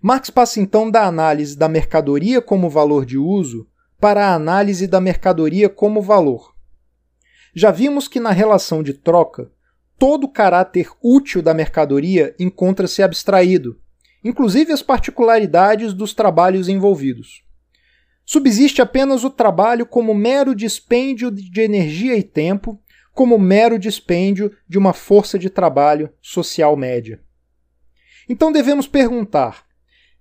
Marx 0.00 0.30
passa 0.30 0.58
então 0.58 0.90
da 0.90 1.04
análise 1.04 1.54
da 1.54 1.68
mercadoria 1.68 2.40
como 2.40 2.70
valor 2.70 3.04
de 3.04 3.18
uso 3.18 3.68
para 4.00 4.28
a 4.28 4.34
análise 4.34 4.86
da 4.86 5.02
mercadoria 5.02 5.68
como 5.68 6.00
valor. 6.00 6.54
Já 7.54 7.70
vimos 7.70 8.08
que 8.08 8.18
na 8.18 8.30
relação 8.30 8.82
de 8.82 8.94
troca, 8.94 9.52
todo 10.00 10.24
o 10.24 10.32
caráter 10.32 10.88
útil 11.02 11.42
da 11.42 11.52
mercadoria 11.52 12.34
encontra-se 12.38 13.02
abstraído, 13.02 13.78
inclusive 14.24 14.72
as 14.72 14.82
particularidades 14.82 15.92
dos 15.92 16.14
trabalhos 16.14 16.70
envolvidos. 16.70 17.44
Subsiste 18.24 18.80
apenas 18.80 19.24
o 19.24 19.30
trabalho 19.30 19.84
como 19.84 20.14
mero 20.14 20.54
dispêndio 20.54 21.30
de 21.30 21.60
energia 21.60 22.16
e 22.16 22.22
tempo, 22.22 22.80
como 23.12 23.38
mero 23.38 23.78
dispêndio 23.78 24.50
de 24.66 24.78
uma 24.78 24.94
força 24.94 25.38
de 25.38 25.50
trabalho 25.50 26.10
social 26.18 26.74
média. 26.78 27.20
Então 28.26 28.50
devemos 28.50 28.86
perguntar: 28.86 29.66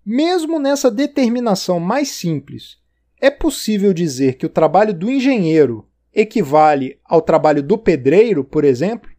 mesmo 0.06 0.60
nessa 0.60 0.92
determinação 0.92 1.80
mais 1.80 2.10
simples, 2.10 2.80
é 3.22 3.30
possível 3.30 3.94
dizer 3.94 4.34
que 4.34 4.46
o 4.46 4.50
trabalho 4.50 4.94
do 4.94 5.10
engenheiro 5.10 5.88
equivale 6.14 7.00
ao 7.06 7.22
trabalho 7.22 7.64
do 7.64 7.78
pedreiro, 7.78 8.44
por 8.44 8.66
exemplo? 8.66 9.10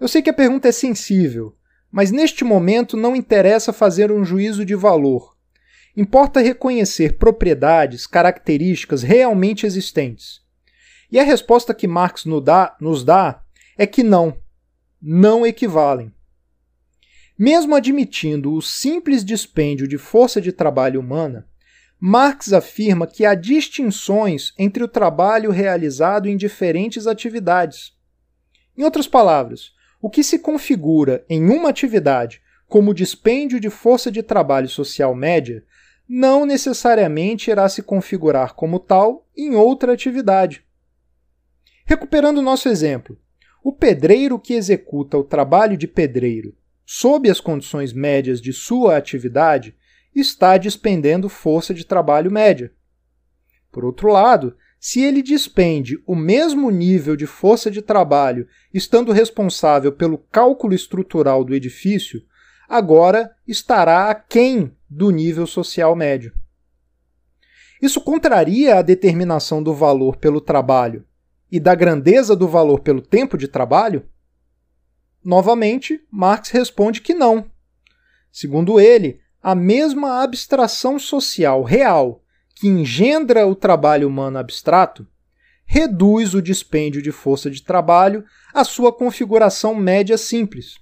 Eu 0.00 0.06
sei 0.06 0.22
que 0.22 0.30
a 0.30 0.34
pergunta 0.34 0.68
é 0.68 0.72
sensível, 0.72 1.56
mas 1.90 2.10
neste 2.10 2.44
momento 2.44 2.96
não 2.96 3.16
interessa 3.16 3.72
fazer 3.72 4.12
um 4.12 4.24
juízo 4.24 4.64
de 4.64 4.74
valor. 4.74 5.36
Importa 5.96 6.40
reconhecer 6.40 7.18
propriedades, 7.18 8.06
características 8.06 9.02
realmente 9.02 9.66
existentes. 9.66 10.40
E 11.10 11.18
a 11.18 11.24
resposta 11.24 11.74
que 11.74 11.88
Marx 11.88 12.24
nos 12.24 12.44
dá, 12.44 12.76
nos 12.80 13.02
dá 13.02 13.42
é 13.76 13.86
que 13.86 14.02
não, 14.02 14.36
não 15.02 15.44
equivalem. 15.44 16.12
Mesmo 17.36 17.74
admitindo 17.74 18.52
o 18.52 18.62
simples 18.62 19.24
dispêndio 19.24 19.88
de 19.88 19.96
força 19.96 20.40
de 20.40 20.52
trabalho 20.52 21.00
humana, 21.00 21.48
Marx 21.98 22.52
afirma 22.52 23.06
que 23.06 23.24
há 23.24 23.34
distinções 23.34 24.52
entre 24.56 24.84
o 24.84 24.88
trabalho 24.88 25.50
realizado 25.50 26.28
em 26.28 26.36
diferentes 26.36 27.08
atividades. 27.08 27.92
Em 28.76 28.84
outras 28.84 29.08
palavras, 29.08 29.72
o 30.00 30.08
que 30.08 30.22
se 30.22 30.38
configura 30.38 31.24
em 31.28 31.48
uma 31.50 31.70
atividade 31.70 32.40
como 32.66 32.94
dispêndio 32.94 33.58
de 33.58 33.70
força 33.70 34.10
de 34.10 34.22
trabalho 34.22 34.68
social 34.68 35.14
média 35.14 35.64
não 36.08 36.46
necessariamente 36.46 37.50
irá 37.50 37.68
se 37.68 37.82
configurar 37.82 38.54
como 38.54 38.78
tal 38.78 39.26
em 39.36 39.54
outra 39.54 39.92
atividade. 39.92 40.64
Recuperando 41.84 42.42
nosso 42.42 42.68
exemplo, 42.68 43.18
o 43.62 43.72
pedreiro 43.72 44.38
que 44.38 44.54
executa 44.54 45.18
o 45.18 45.24
trabalho 45.24 45.76
de 45.76 45.86
pedreiro 45.86 46.56
sob 46.84 47.28
as 47.28 47.40
condições 47.40 47.92
médias 47.92 48.40
de 48.40 48.52
sua 48.52 48.96
atividade 48.96 49.76
está 50.14 50.56
despendendo 50.56 51.28
força 51.28 51.74
de 51.74 51.84
trabalho 51.84 52.30
média. 52.30 52.72
Por 53.70 53.84
outro 53.84 54.08
lado, 54.08 54.56
se 54.80 55.02
ele 55.02 55.22
despende 55.22 56.00
o 56.06 56.14
mesmo 56.14 56.70
nível 56.70 57.16
de 57.16 57.26
força 57.26 57.70
de 57.70 57.82
trabalho, 57.82 58.46
estando 58.72 59.12
responsável 59.12 59.92
pelo 59.92 60.18
cálculo 60.18 60.74
estrutural 60.74 61.42
do 61.42 61.54
edifício, 61.54 62.22
agora 62.68 63.34
estará 63.46 64.08
aquém 64.08 64.72
do 64.88 65.10
nível 65.10 65.46
social 65.46 65.96
médio. 65.96 66.32
Isso 67.82 68.00
contraria 68.00 68.76
a 68.76 68.82
determinação 68.82 69.62
do 69.62 69.74
valor 69.74 70.16
pelo 70.16 70.40
trabalho 70.40 71.04
e 71.50 71.58
da 71.58 71.74
grandeza 71.74 72.36
do 72.36 72.46
valor 72.46 72.80
pelo 72.80 73.00
tempo 73.00 73.38
de 73.38 73.48
trabalho? 73.48 74.08
Novamente, 75.24 76.00
Marx 76.10 76.50
responde 76.50 77.00
que 77.00 77.14
não. 77.14 77.50
Segundo 78.30 78.78
ele, 78.78 79.20
a 79.42 79.54
mesma 79.54 80.22
abstração 80.22 80.98
social 80.98 81.62
real 81.62 82.22
que 82.58 82.66
engendra 82.66 83.46
o 83.46 83.54
trabalho 83.54 84.08
humano 84.08 84.36
abstrato, 84.36 85.06
reduz 85.64 86.34
o 86.34 86.42
dispêndio 86.42 87.00
de 87.00 87.12
força 87.12 87.48
de 87.48 87.62
trabalho 87.62 88.24
à 88.52 88.64
sua 88.64 88.92
configuração 88.92 89.76
média 89.76 90.18
simples. 90.18 90.74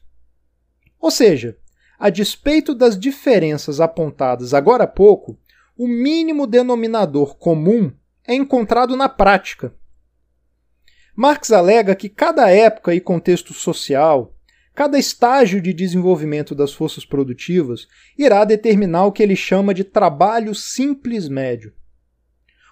Ou 0.99 1.11
seja, 1.11 1.59
a 1.99 2.09
despeito 2.09 2.75
das 2.75 2.99
diferenças 2.99 3.79
apontadas 3.79 4.55
agora 4.55 4.85
há 4.85 4.87
pouco, 4.87 5.39
o 5.77 5.87
mínimo 5.87 6.47
denominador 6.47 7.37
comum 7.37 7.93
é 8.27 8.35
encontrado 8.35 8.97
na 8.97 9.09
prática. 9.09 9.75
Marx 11.15 11.51
alega 11.51 11.95
que 11.95 12.09
cada 12.09 12.51
época 12.51 12.95
e 12.95 13.01
contexto 13.01 13.53
social, 13.53 14.35
Cada 14.77 14.99
estágio 14.99 15.59
de 15.59 15.73
desenvolvimento 15.73 16.55
das 16.55 16.75
forças 16.75 17.03
produtivas 17.03 17.89
irá 18.19 18.45
determinar 18.45 19.07
o 19.07 19.11
que 19.11 19.23
ele 19.23 19.35
chama 19.35 19.73
de 19.73 19.83
trabalho 19.83 20.55
simples 20.55 21.31
médio. 21.31 21.73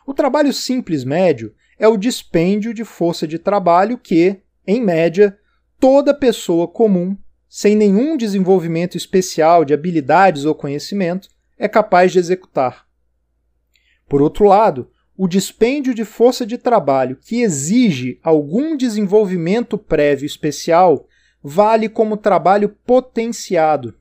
O 0.06 0.12
trabalho 0.12 0.52
simples 0.52 1.02
médio 1.02 1.54
é 1.78 1.88
o 1.88 1.96
dispêndio 1.96 2.74
de 2.74 2.84
força 2.84 3.26
de 3.26 3.38
trabalho 3.38 3.96
que, 3.96 4.36
em 4.66 4.82
média, 4.82 5.38
toda 5.80 6.12
pessoa 6.12 6.68
comum, 6.68 7.16
sem 7.48 7.74
nenhum 7.74 8.18
desenvolvimento 8.18 8.98
especial 8.98 9.64
de 9.64 9.72
habilidades 9.72 10.44
ou 10.44 10.54
conhecimento, 10.54 11.30
é 11.58 11.66
capaz 11.66 12.12
de 12.12 12.18
executar. 12.18 12.86
Por 14.06 14.20
outro 14.20 14.44
lado, 14.44 14.90
o 15.16 15.26
dispêndio 15.26 15.94
de 15.94 16.04
força 16.04 16.44
de 16.44 16.58
trabalho 16.58 17.16
que 17.16 17.40
exige 17.40 18.20
algum 18.22 18.76
desenvolvimento 18.76 19.78
prévio 19.78 20.26
especial 20.26 21.08
vale 21.46 21.90
como 21.90 22.16
trabalho 22.16 22.70
potenciado. 22.70 23.94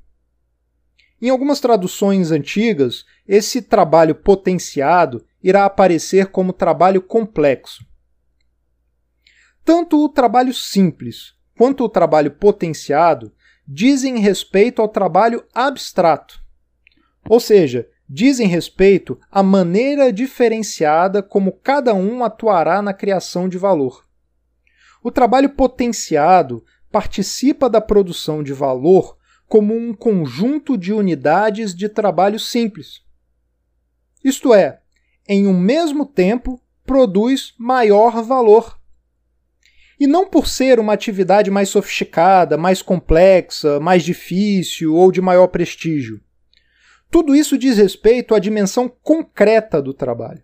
Em 1.22 1.30
algumas 1.30 1.60
traduções 1.60 2.32
antigas, 2.32 3.06
esse 3.28 3.62
trabalho 3.62 4.16
potenciado 4.16 5.26
irá 5.44 5.66
aparecer 5.66 6.28
como 6.28 6.54
trabalho 6.54 7.02
complexo. 7.02 7.86
Tanto 9.66 10.02
o 10.02 10.08
trabalho 10.08 10.54
simples 10.54 11.34
quanto 11.58 11.84
o 11.84 11.90
trabalho 11.90 12.32
potenciado 12.32 13.34
dizem 13.68 14.20
respeito 14.20 14.82
ao 14.82 14.88
trabalho 14.88 15.46
abstrato, 15.54 16.42
ou 17.28 17.42
seja, 17.42 17.90
dizem 18.08 18.48
respeito 18.48 19.20
à 19.30 19.44
maneira 19.44 20.14
diferenciada 20.14 21.22
como 21.22 21.52
cada 21.52 21.94
um 21.94 22.24
atuará 22.24 22.82
na 22.82 22.94
criação 22.94 23.50
de 23.50 23.58
valor. 23.58 24.06
O 25.02 25.12
trabalho 25.12 25.50
potenciado 25.50 26.64
participa 26.94 27.68
da 27.68 27.82
produção 27.82 28.44
de 28.44 28.54
valor 28.54 29.18
como 29.48 29.76
um 29.76 29.96
conjunto 29.96 30.78
de 30.78 30.94
unidades 30.94 31.74
de 31.74 31.90
trabalho 31.90 32.40
simples. 32.40 33.02
Isto 34.24 34.54
é, 34.54 34.80
em 35.28 35.48
um 35.48 35.60
mesmo 35.60 36.06
tempo, 36.06 36.62
produz 36.86 37.56
maior 37.58 38.22
valor. 38.22 38.80
E 40.00 40.06
não 40.06 40.28
por 40.28 40.48
ser 40.48 40.80
uma 40.80 40.94
atividade 40.94 41.50
mais 41.50 41.70
sofisticada, 41.70 42.58
mais 42.58 42.84
complexa, 42.84 43.80
mais 43.80 44.04
difícil 44.04 44.94
ou 44.94 45.12
de 45.12 45.20
maior 45.20 45.48
prestígio. 45.48 46.22
Tudo 47.10 47.36
isso 47.36 47.58
diz 47.58 47.78
respeito 47.78 48.36
à 48.36 48.40
dimensão 48.40 48.88
concreta 49.02 49.82
do 49.82 49.96
trabalho. 49.96 50.44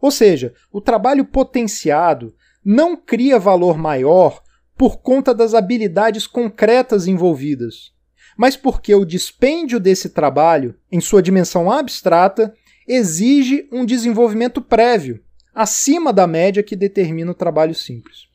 Ou 0.00 0.10
seja, 0.10 0.52
o 0.72 0.80
trabalho 0.80 1.24
potenciado 1.24 2.34
não 2.64 2.96
cria 2.96 3.38
valor 3.38 3.78
maior 3.78 4.42
por 4.76 4.98
conta 4.98 5.34
das 5.34 5.54
habilidades 5.54 6.26
concretas 6.26 7.06
envolvidas, 7.06 7.92
mas 8.36 8.56
porque 8.56 8.94
o 8.94 9.04
dispêndio 9.04 9.80
desse 9.80 10.10
trabalho, 10.10 10.74
em 10.92 11.00
sua 11.00 11.22
dimensão 11.22 11.70
abstrata, 11.70 12.54
exige 12.86 13.68
um 13.72 13.84
desenvolvimento 13.84 14.60
prévio, 14.60 15.22
acima 15.54 16.12
da 16.12 16.26
média 16.26 16.62
que 16.62 16.76
determina 16.76 17.30
o 17.30 17.34
trabalho 17.34 17.74
simples. 17.74 18.28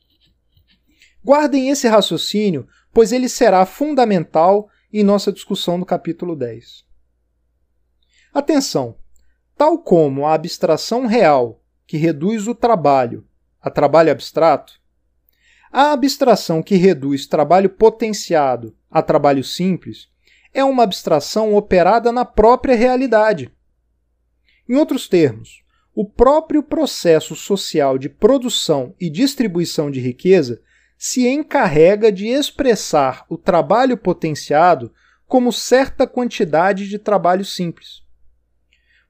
Guardem 1.24 1.70
esse 1.70 1.86
raciocínio, 1.86 2.66
pois 2.92 3.12
ele 3.12 3.28
será 3.28 3.64
fundamental 3.64 4.68
em 4.92 5.04
nossa 5.04 5.32
discussão 5.32 5.78
do 5.78 5.86
capítulo 5.86 6.34
10. 6.34 6.84
Atenção! 8.34 8.96
Tal 9.56 9.78
como 9.78 10.26
a 10.26 10.34
abstração 10.34 11.06
real, 11.06 11.62
que 11.86 11.96
reduz 11.96 12.48
o 12.48 12.54
trabalho 12.54 13.24
a 13.62 13.70
trabalho 13.70 14.10
abstrato, 14.10 14.81
a 15.72 15.92
abstração 15.92 16.62
que 16.62 16.76
reduz 16.76 17.26
trabalho 17.26 17.70
potenciado 17.70 18.76
a 18.90 19.00
trabalho 19.00 19.42
simples 19.42 20.08
é 20.52 20.62
uma 20.62 20.82
abstração 20.82 21.54
operada 21.54 22.12
na 22.12 22.26
própria 22.26 22.74
realidade. 22.74 23.50
Em 24.68 24.74
outros 24.74 25.08
termos, 25.08 25.62
o 25.94 26.04
próprio 26.04 26.62
processo 26.62 27.34
social 27.34 27.96
de 27.96 28.10
produção 28.10 28.94
e 29.00 29.08
distribuição 29.08 29.90
de 29.90 29.98
riqueza 29.98 30.60
se 30.98 31.26
encarrega 31.26 32.12
de 32.12 32.28
expressar 32.28 33.24
o 33.28 33.38
trabalho 33.38 33.96
potenciado 33.96 34.92
como 35.26 35.50
certa 35.50 36.06
quantidade 36.06 36.86
de 36.86 36.98
trabalho 36.98 37.44
simples. 37.44 38.02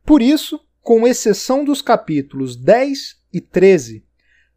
Por 0.05 0.23
isso, 0.23 0.61
com 0.81 1.07
exceção 1.07 1.65
dos 1.65 1.83
capítulos 1.83 2.55
10 2.55 3.21
e 3.33 3.41
13, 3.41 4.05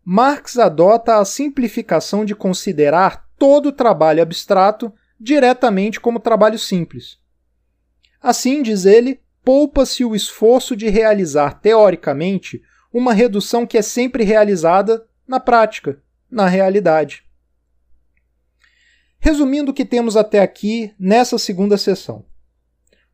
Marx 0.08 0.60
adota 0.60 1.18
a 1.18 1.26
simplificação 1.26 2.24
de 2.24 2.36
considerar 2.36 3.28
todo 3.40 3.72
trabalho 3.72 4.22
abstrato 4.22 4.94
diretamente 5.20 6.00
como 6.00 6.20
trabalho 6.20 6.60
simples. 6.60 7.18
Assim, 8.22 8.62
diz 8.62 8.86
ele, 8.86 9.20
poupa-se 9.44 10.06
o 10.06 10.16
esforço 10.16 10.76
de 10.76 10.90
realizar 10.90 11.60
teoricamente 11.60 12.62
uma 12.94 13.14
redução 13.14 13.66
que 13.66 13.80
é 13.80 13.82
sempre 13.82 14.24
realizada 14.24 15.08
na 15.28 15.40
prática, 15.40 16.00
na 16.30 16.48
realidade. 16.48 17.24
Resumindo 19.18 19.72
o 19.72 19.74
que 19.74 19.86
temos 19.86 20.16
até 20.16 20.40
aqui 20.40 20.94
nessa 21.00 21.40
segunda 21.40 21.80
sessão. 21.80 22.24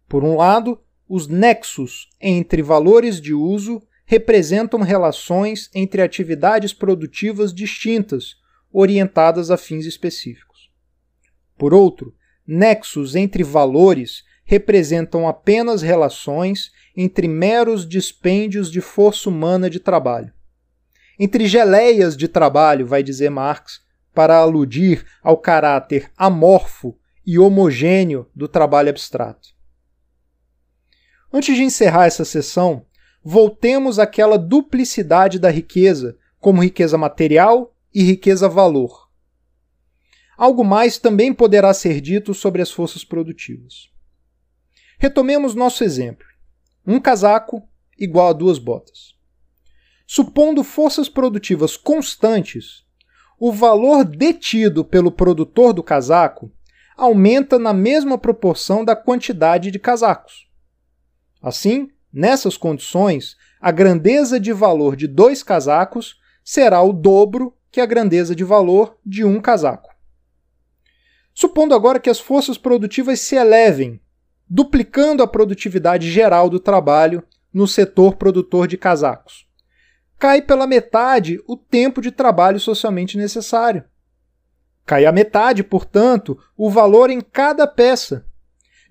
Por 0.10 0.26
um 0.26 0.36
lado, 0.36 0.78
os 1.08 1.26
nexos 1.26 2.10
entre 2.20 2.62
valores 2.62 3.22
de 3.22 3.34
uso 3.34 3.82
representam 4.12 4.82
relações 4.82 5.70
entre 5.74 6.02
atividades 6.02 6.74
produtivas 6.74 7.54
distintas, 7.54 8.36
orientadas 8.70 9.50
a 9.50 9.56
fins 9.56 9.86
específicos. 9.86 10.70
Por 11.58 11.74
outro, 11.74 12.14
nexos 12.46 13.16
entre 13.16 13.42
valores 13.42 14.26
representam 14.44 15.30
apenas 15.30 15.82
relações 15.82 16.74
entre 16.94 17.26
meros 17.26 17.88
dispêndios 17.88 18.70
de 18.70 18.82
força 18.82 19.30
humana 19.30 19.70
de 19.70 19.80
trabalho. 19.80 20.34
Entre 21.18 21.48
geleias 21.48 22.18
de 22.18 22.28
trabalho, 22.28 22.86
vai 22.86 23.02
dizer 23.02 23.30
Marx, 23.30 23.80
para 24.14 24.36
aludir 24.36 25.06
ao 25.24 25.38
caráter 25.38 26.12
amorfo 26.18 26.98
e 27.26 27.40
homogêneo 27.40 28.30
do 28.36 28.50
trabalho 28.50 28.90
abstrato. 28.90 29.56
Antes 31.32 31.56
de 31.56 31.64
encerrar 31.64 32.08
essa 32.08 32.26
sessão, 32.26 32.86
voltemos 33.24 34.00
àquela 34.00 34.38
duplicidade 34.38 35.40
da 35.40 35.50
riqueza, 35.50 36.18
como 36.40 36.64
riqueza 36.64 36.98
material 36.98 37.76
e 37.94 38.04
riqueza 38.04 38.50
valor. 38.50 39.10
Algo 40.38 40.64
mais 40.64 40.98
também 40.98 41.34
poderá 41.34 41.74
ser 41.74 42.02
dito 42.02 42.34
sobre 42.34 42.62
as 42.62 42.72
forças 42.72 43.04
produtivas. 43.04 43.92
Retomemos 44.98 45.54
nosso 45.54 45.84
exemplo. 45.84 46.26
Um 46.86 47.00
casaco 47.00 47.62
igual 47.98 48.30
a 48.30 48.34
duas 48.34 48.58
botas. 48.58 49.16
Supondo 50.08 50.64
forças 50.64 51.08
produtivas 51.08 51.78
constantes, 51.78 52.84
o 53.40 53.52
valor 53.52 54.04
detido 54.04 54.84
pelo 54.84 55.12
produtor 55.12 55.74
do 55.74 55.84
casaco 55.84 56.52
aumenta 56.98 57.58
na 57.58 57.74
mesma 57.74 58.18
proporção 58.18 58.84
da 58.84 58.96
quantidade 58.96 59.72
de 59.72 59.80
casacos. 59.80 60.48
Assim, 61.42 61.90
nessas 62.14 62.58
condições, 62.58 63.36
a 63.60 63.72
grandeza 63.72 64.40
de 64.40 64.52
valor 64.52 64.96
de 64.96 65.08
dois 65.08 65.44
casacos 65.44 66.20
será 66.44 66.82
o 66.82 66.92
dobro 66.92 67.56
que 67.72 67.80
a 67.80 67.86
grandeza 67.86 68.36
de 68.36 68.44
valor 68.44 68.98
de 69.06 69.24
um 69.24 69.40
casaco. 69.40 69.90
Supondo 71.34 71.74
agora 71.74 72.00
que 72.00 72.10
as 72.10 72.20
forças 72.20 72.58
produtivas 72.58 73.22
se 73.22 73.36
elevem, 73.36 74.02
duplicando 74.50 75.24
a 75.24 75.28
produtividade 75.28 76.12
geral 76.12 76.50
do 76.50 76.60
trabalho 76.60 77.24
no 77.54 77.68
setor 77.68 78.16
produtor 78.16 78.68
de 78.68 78.78
casacos. 78.78 79.48
Cai 80.20 80.42
pela 80.42 80.68
metade 80.68 81.42
o 81.48 81.56
tempo 81.56 82.02
de 82.02 82.12
trabalho 82.12 82.60
socialmente 82.60 83.18
necessário. 83.18 83.84
Cai 84.86 85.06
a 85.06 85.12
metade, 85.12 85.64
portanto, 85.64 86.38
o 86.58 86.70
valor 86.70 87.10
em 87.10 87.22
cada 87.22 87.66
peça, 87.66 88.26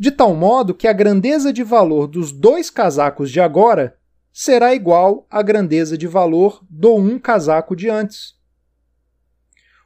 de 0.00 0.10
tal 0.10 0.34
modo 0.34 0.74
que 0.74 0.88
a 0.88 0.94
grandeza 0.94 1.52
de 1.52 1.62
valor 1.62 2.06
dos 2.06 2.32
dois 2.32 2.70
casacos 2.70 3.30
de 3.30 3.38
agora 3.38 3.98
será 4.32 4.74
igual 4.74 5.26
à 5.28 5.42
grandeza 5.42 5.98
de 5.98 6.06
valor 6.06 6.64
do 6.70 6.94
um 6.94 7.18
casaco 7.18 7.76
de 7.76 7.90
antes. 7.90 8.34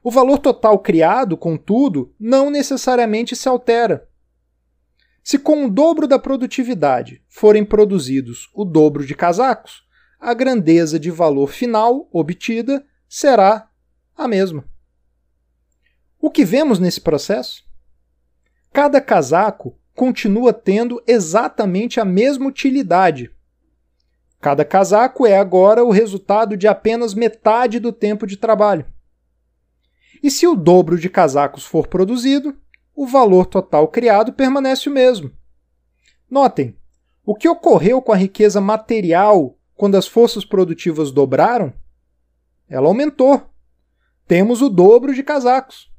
O 0.05 0.12
valor 0.12 0.39
total 0.39 0.79
criado, 0.79 1.37
contudo, 1.37 2.15
não 2.17 2.49
necessariamente 2.49 3.35
se 3.35 3.49
altera. 3.49 4.09
Se 5.21 5.37
com 5.37 5.67
o 5.67 5.71
dobro 5.71 6.07
da 6.07 6.17
produtividade 6.17 7.21
forem 7.29 7.65
produzidos 7.65 8.49
o 8.55 8.65
dobro 8.65 9.05
de 9.05 9.17
casacos, 9.17 9.83
a 10.21 10.33
grandeza 10.33 10.97
de 10.97 11.11
valor 11.11 11.49
final 11.49 12.09
obtida 12.12 12.87
será 13.09 13.69
a 14.17 14.29
mesma. 14.29 14.65
O 16.21 16.31
que 16.31 16.45
vemos 16.45 16.79
nesse 16.79 17.01
processo? 17.01 17.65
Cada 18.73 19.01
casaco 19.01 19.77
continua 19.95 20.53
tendo 20.53 21.03
exatamente 21.07 22.01
a 22.01 22.05
mesma 22.05 22.47
utilidade. 22.47 23.31
Cada 24.41 24.65
casaco 24.65 25.27
é 25.27 25.39
agora 25.39 25.85
o 25.85 25.91
resultado 25.91 26.57
de 26.57 26.69
apenas 26.69 27.15
metade 27.15 27.79
do 27.79 27.93
tempo 27.93 28.27
de 28.27 28.37
trabalho. 28.37 28.85
E 30.23 30.31
se 30.31 30.47
o 30.47 30.55
dobro 30.55 30.99
de 30.99 31.09
casacos 31.09 31.65
for 31.65 31.87
produzido, 31.87 32.55
o 32.95 33.07
valor 33.07 33.47
total 33.47 33.89
criado 33.89 34.33
permanece 34.33 34.89
o 34.89 34.93
mesmo. 34.93 35.31
Notem, 36.31 36.77
o 37.25 37.35
que 37.35 37.49
ocorreu 37.49 38.03
com 38.03 38.13
a 38.13 38.17
riqueza 38.17 38.61
material 38.61 39.57
quando 39.75 39.97
as 39.97 40.07
forças 40.07 40.45
produtivas 40.45 41.11
dobraram? 41.11 41.73
Ela 42.69 42.89
aumentou. 42.89 43.43
Temos 44.27 44.61
o 44.61 44.69
dobro 44.69 45.15
de 45.15 45.23
casacos. 45.23 45.94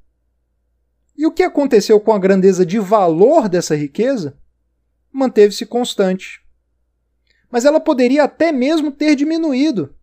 E 1.18 1.26
o 1.26 1.32
que 1.32 1.44
aconteceu 1.44 2.00
com 2.00 2.12
a 2.12 2.20
grandeza 2.20 2.66
de 2.66 2.78
valor 2.78 3.48
dessa 3.48 3.76
riqueza? 3.76 4.38
Manteve-se 5.12 5.66
constante. 5.66 6.42
Mas 7.50 7.64
ela 7.64 7.80
poderia 7.80 8.24
até 8.24 8.52
mesmo 8.52 8.92
ter 8.92 9.16
diminuído. 9.16 9.96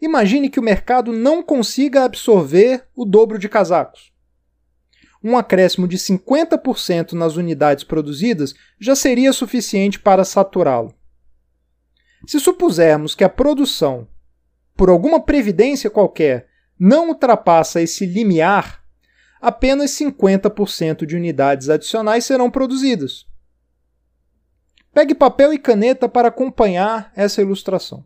Imagine 0.00 0.50
que 0.50 0.60
o 0.60 0.62
mercado 0.62 1.12
não 1.12 1.42
consiga 1.42 2.04
absorver 2.04 2.86
o 2.94 3.04
dobro 3.04 3.38
de 3.38 3.48
casacos. 3.48 4.12
Um 5.22 5.36
acréscimo 5.36 5.88
de 5.88 5.96
50% 5.96 7.12
nas 7.12 7.36
unidades 7.36 7.82
produzidas 7.82 8.54
já 8.78 8.94
seria 8.94 9.32
suficiente 9.32 9.98
para 9.98 10.24
saturá-lo. 10.24 10.94
Se 12.26 12.38
supusermos 12.38 13.14
que 13.14 13.24
a 13.24 13.28
produção, 13.28 14.06
por 14.76 14.90
alguma 14.90 15.20
previdência 15.20 15.88
qualquer, 15.88 16.48
não 16.78 17.08
ultrapassa 17.08 17.80
esse 17.80 18.04
limiar, 18.04 18.85
apenas 19.40 19.90
50% 19.92 21.06
de 21.06 21.16
unidades 21.16 21.68
adicionais 21.68 22.24
serão 22.24 22.50
produzidas. 22.50 23.26
Pegue 24.92 25.14
papel 25.14 25.52
e 25.52 25.58
caneta 25.58 26.08
para 26.08 26.28
acompanhar 26.28 27.12
essa 27.14 27.42
ilustração. 27.42 28.04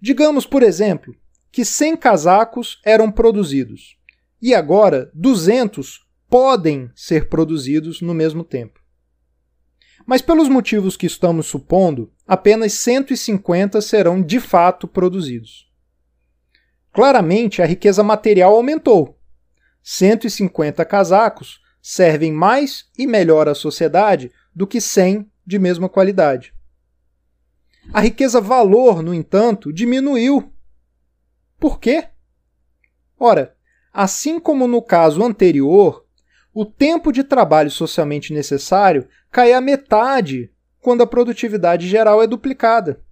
Digamos, 0.00 0.46
por 0.46 0.62
exemplo, 0.62 1.14
que 1.50 1.64
100 1.64 1.96
casacos 1.96 2.80
eram 2.84 3.10
produzidos 3.10 3.96
e 4.40 4.54
agora 4.54 5.10
200 5.14 6.06
podem 6.28 6.90
ser 6.94 7.28
produzidos 7.28 8.00
no 8.00 8.14
mesmo 8.14 8.44
tempo. 8.44 8.78
Mas, 10.06 10.22
pelos 10.22 10.48
motivos 10.48 10.96
que 10.96 11.06
estamos 11.06 11.46
supondo, 11.46 12.12
apenas 12.26 12.72
150 12.74 13.80
serão 13.80 14.22
de 14.22 14.40
fato 14.40 14.86
produzidos. 14.86 15.70
Claramente, 16.92 17.60
a 17.60 17.66
riqueza 17.66 18.02
material 18.02 18.54
aumentou, 18.54 19.17
150 19.90 20.84
casacos 20.84 21.62
servem 21.80 22.30
mais 22.30 22.90
e 22.98 23.06
melhor 23.06 23.48
à 23.48 23.54
sociedade 23.54 24.30
do 24.54 24.66
que 24.66 24.82
100 24.82 25.26
de 25.46 25.58
mesma 25.58 25.88
qualidade. 25.88 26.52
A 27.90 27.98
riqueza 27.98 28.38
valor, 28.38 29.02
no 29.02 29.14
entanto, 29.14 29.72
diminuiu. 29.72 30.52
Por 31.58 31.80
quê? 31.80 32.06
Ora, 33.18 33.56
assim 33.90 34.38
como 34.38 34.68
no 34.68 34.82
caso 34.82 35.24
anterior, 35.24 36.04
o 36.52 36.66
tempo 36.66 37.10
de 37.10 37.24
trabalho 37.24 37.70
socialmente 37.70 38.34
necessário 38.34 39.08
cai 39.32 39.54
à 39.54 39.60
metade 39.60 40.52
quando 40.80 41.00
a 41.00 41.06
produtividade 41.06 41.88
geral 41.88 42.22
é 42.22 42.26
duplicada. 42.26 43.02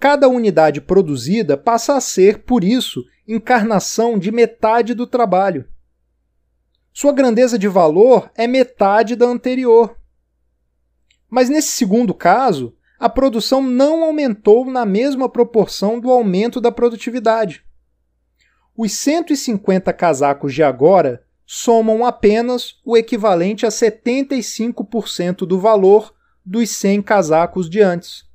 Cada 0.00 0.30
unidade 0.30 0.80
produzida 0.80 1.58
passa 1.58 1.94
a 1.94 2.00
ser, 2.00 2.38
por 2.44 2.64
isso, 2.64 3.04
encarnação 3.28 4.18
de 4.18 4.32
metade 4.32 4.94
do 4.94 5.06
trabalho. 5.06 5.68
Sua 6.90 7.12
grandeza 7.12 7.58
de 7.58 7.68
valor 7.68 8.30
é 8.34 8.46
metade 8.46 9.14
da 9.14 9.26
anterior. 9.26 9.94
Mas 11.28 11.50
nesse 11.50 11.72
segundo 11.72 12.14
caso, 12.14 12.74
a 12.98 13.10
produção 13.10 13.60
não 13.60 14.02
aumentou 14.02 14.64
na 14.64 14.86
mesma 14.86 15.28
proporção 15.28 16.00
do 16.00 16.10
aumento 16.10 16.62
da 16.62 16.72
produtividade. 16.72 17.62
Os 18.74 18.92
150 18.92 19.92
casacos 19.92 20.54
de 20.54 20.62
agora 20.62 21.22
somam 21.44 22.06
apenas 22.06 22.80
o 22.86 22.96
equivalente 22.96 23.66
a 23.66 23.68
75% 23.68 25.46
do 25.46 25.60
valor 25.60 26.14
dos 26.42 26.70
100 26.70 27.02
casacos 27.02 27.68
de 27.68 27.82
antes. 27.82 28.29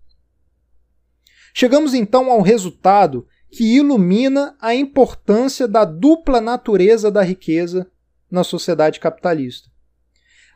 Chegamos 1.57 1.93
então 1.93 2.29
ao 2.29 2.41
resultado 2.41 3.25
que 3.49 3.77
ilumina 3.77 4.57
a 4.59 4.75
importância 4.75 5.65
da 5.65 5.85
dupla 5.85 6.41
natureza 6.41 7.09
da 7.09 7.21
riqueza 7.21 7.89
na 8.29 8.43
sociedade 8.43 8.99
capitalista. 8.99 9.69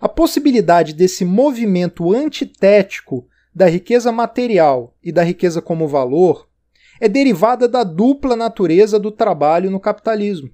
A 0.02 0.10
possibilidade 0.10 0.91
desse 0.91 1.24
movimento 1.24 2.14
antitético 2.14 3.26
da 3.56 3.66
riqueza 3.68 4.12
material 4.12 4.93
e 5.02 5.10
da 5.10 5.24
riqueza 5.24 5.62
como 5.62 5.88
valor 5.88 6.50
é 7.00 7.08
derivada 7.08 7.66
da 7.66 7.86
dupla 7.86 8.36
natureza 8.36 9.00
do 9.00 9.10
trabalho 9.10 9.72
no 9.72 9.80
capitalismo. 9.80 10.52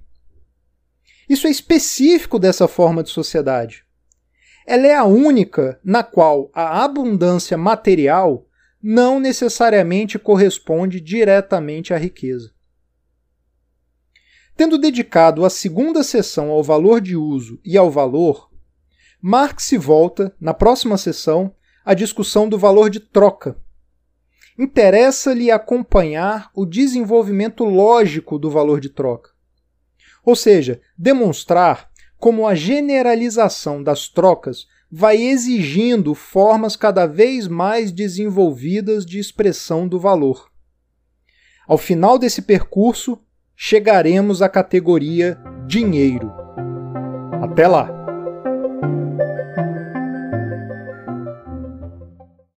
Isso 1.28 1.48
é 1.48 1.50
específico 1.50 2.38
dessa 2.38 2.68
forma 2.68 3.02
de 3.02 3.10
sociedade. 3.10 3.84
ela 4.64 4.86
é 4.86 4.94
a 4.94 5.02
única 5.02 5.80
na 5.82 6.04
qual 6.04 6.52
a 6.54 6.84
abundância 6.84 7.58
material 7.58 8.45
não 8.88 9.18
necessariamente 9.18 10.16
corresponde 10.16 11.00
diretamente 11.00 11.92
à 11.92 11.96
riqueza. 11.96 12.52
Tendo 14.56 14.78
dedicado 14.78 15.44
a 15.44 15.50
segunda 15.50 16.04
sessão 16.04 16.50
ao 16.50 16.62
valor 16.62 17.00
de 17.00 17.16
uso 17.16 17.58
e 17.64 17.76
ao 17.76 17.90
valor, 17.90 18.48
Marx 19.20 19.64
se 19.64 19.76
volta, 19.76 20.32
na 20.40 20.54
próxima 20.54 20.96
sessão, 20.96 21.52
à 21.84 21.94
discussão 21.94 22.48
do 22.48 22.56
valor 22.56 22.88
de 22.88 23.00
troca. 23.00 23.56
Interessa-lhe 24.56 25.50
acompanhar 25.50 26.48
o 26.54 26.64
desenvolvimento 26.64 27.64
lógico 27.64 28.38
do 28.38 28.48
valor 28.48 28.80
de 28.80 28.88
troca. 28.88 29.30
Ou 30.24 30.36
seja, 30.36 30.80
demonstrar 30.96 31.90
como 32.18 32.46
a 32.46 32.54
generalização 32.54 33.82
das 33.82 34.08
trocas 34.08 34.68
vai 34.90 35.16
exigindo 35.16 36.14
formas 36.14 36.76
cada 36.76 37.06
vez 37.06 37.48
mais 37.48 37.90
desenvolvidas 37.90 39.04
de 39.04 39.18
expressão 39.18 39.88
do 39.88 39.98
valor. 39.98 40.50
Ao 41.66 41.76
final 41.76 42.18
desse 42.18 42.42
percurso, 42.42 43.18
chegaremos 43.56 44.40
à 44.40 44.48
categoria 44.48 45.38
dinheiro. 45.66 46.30
Até 47.42 47.66
lá! 47.66 48.05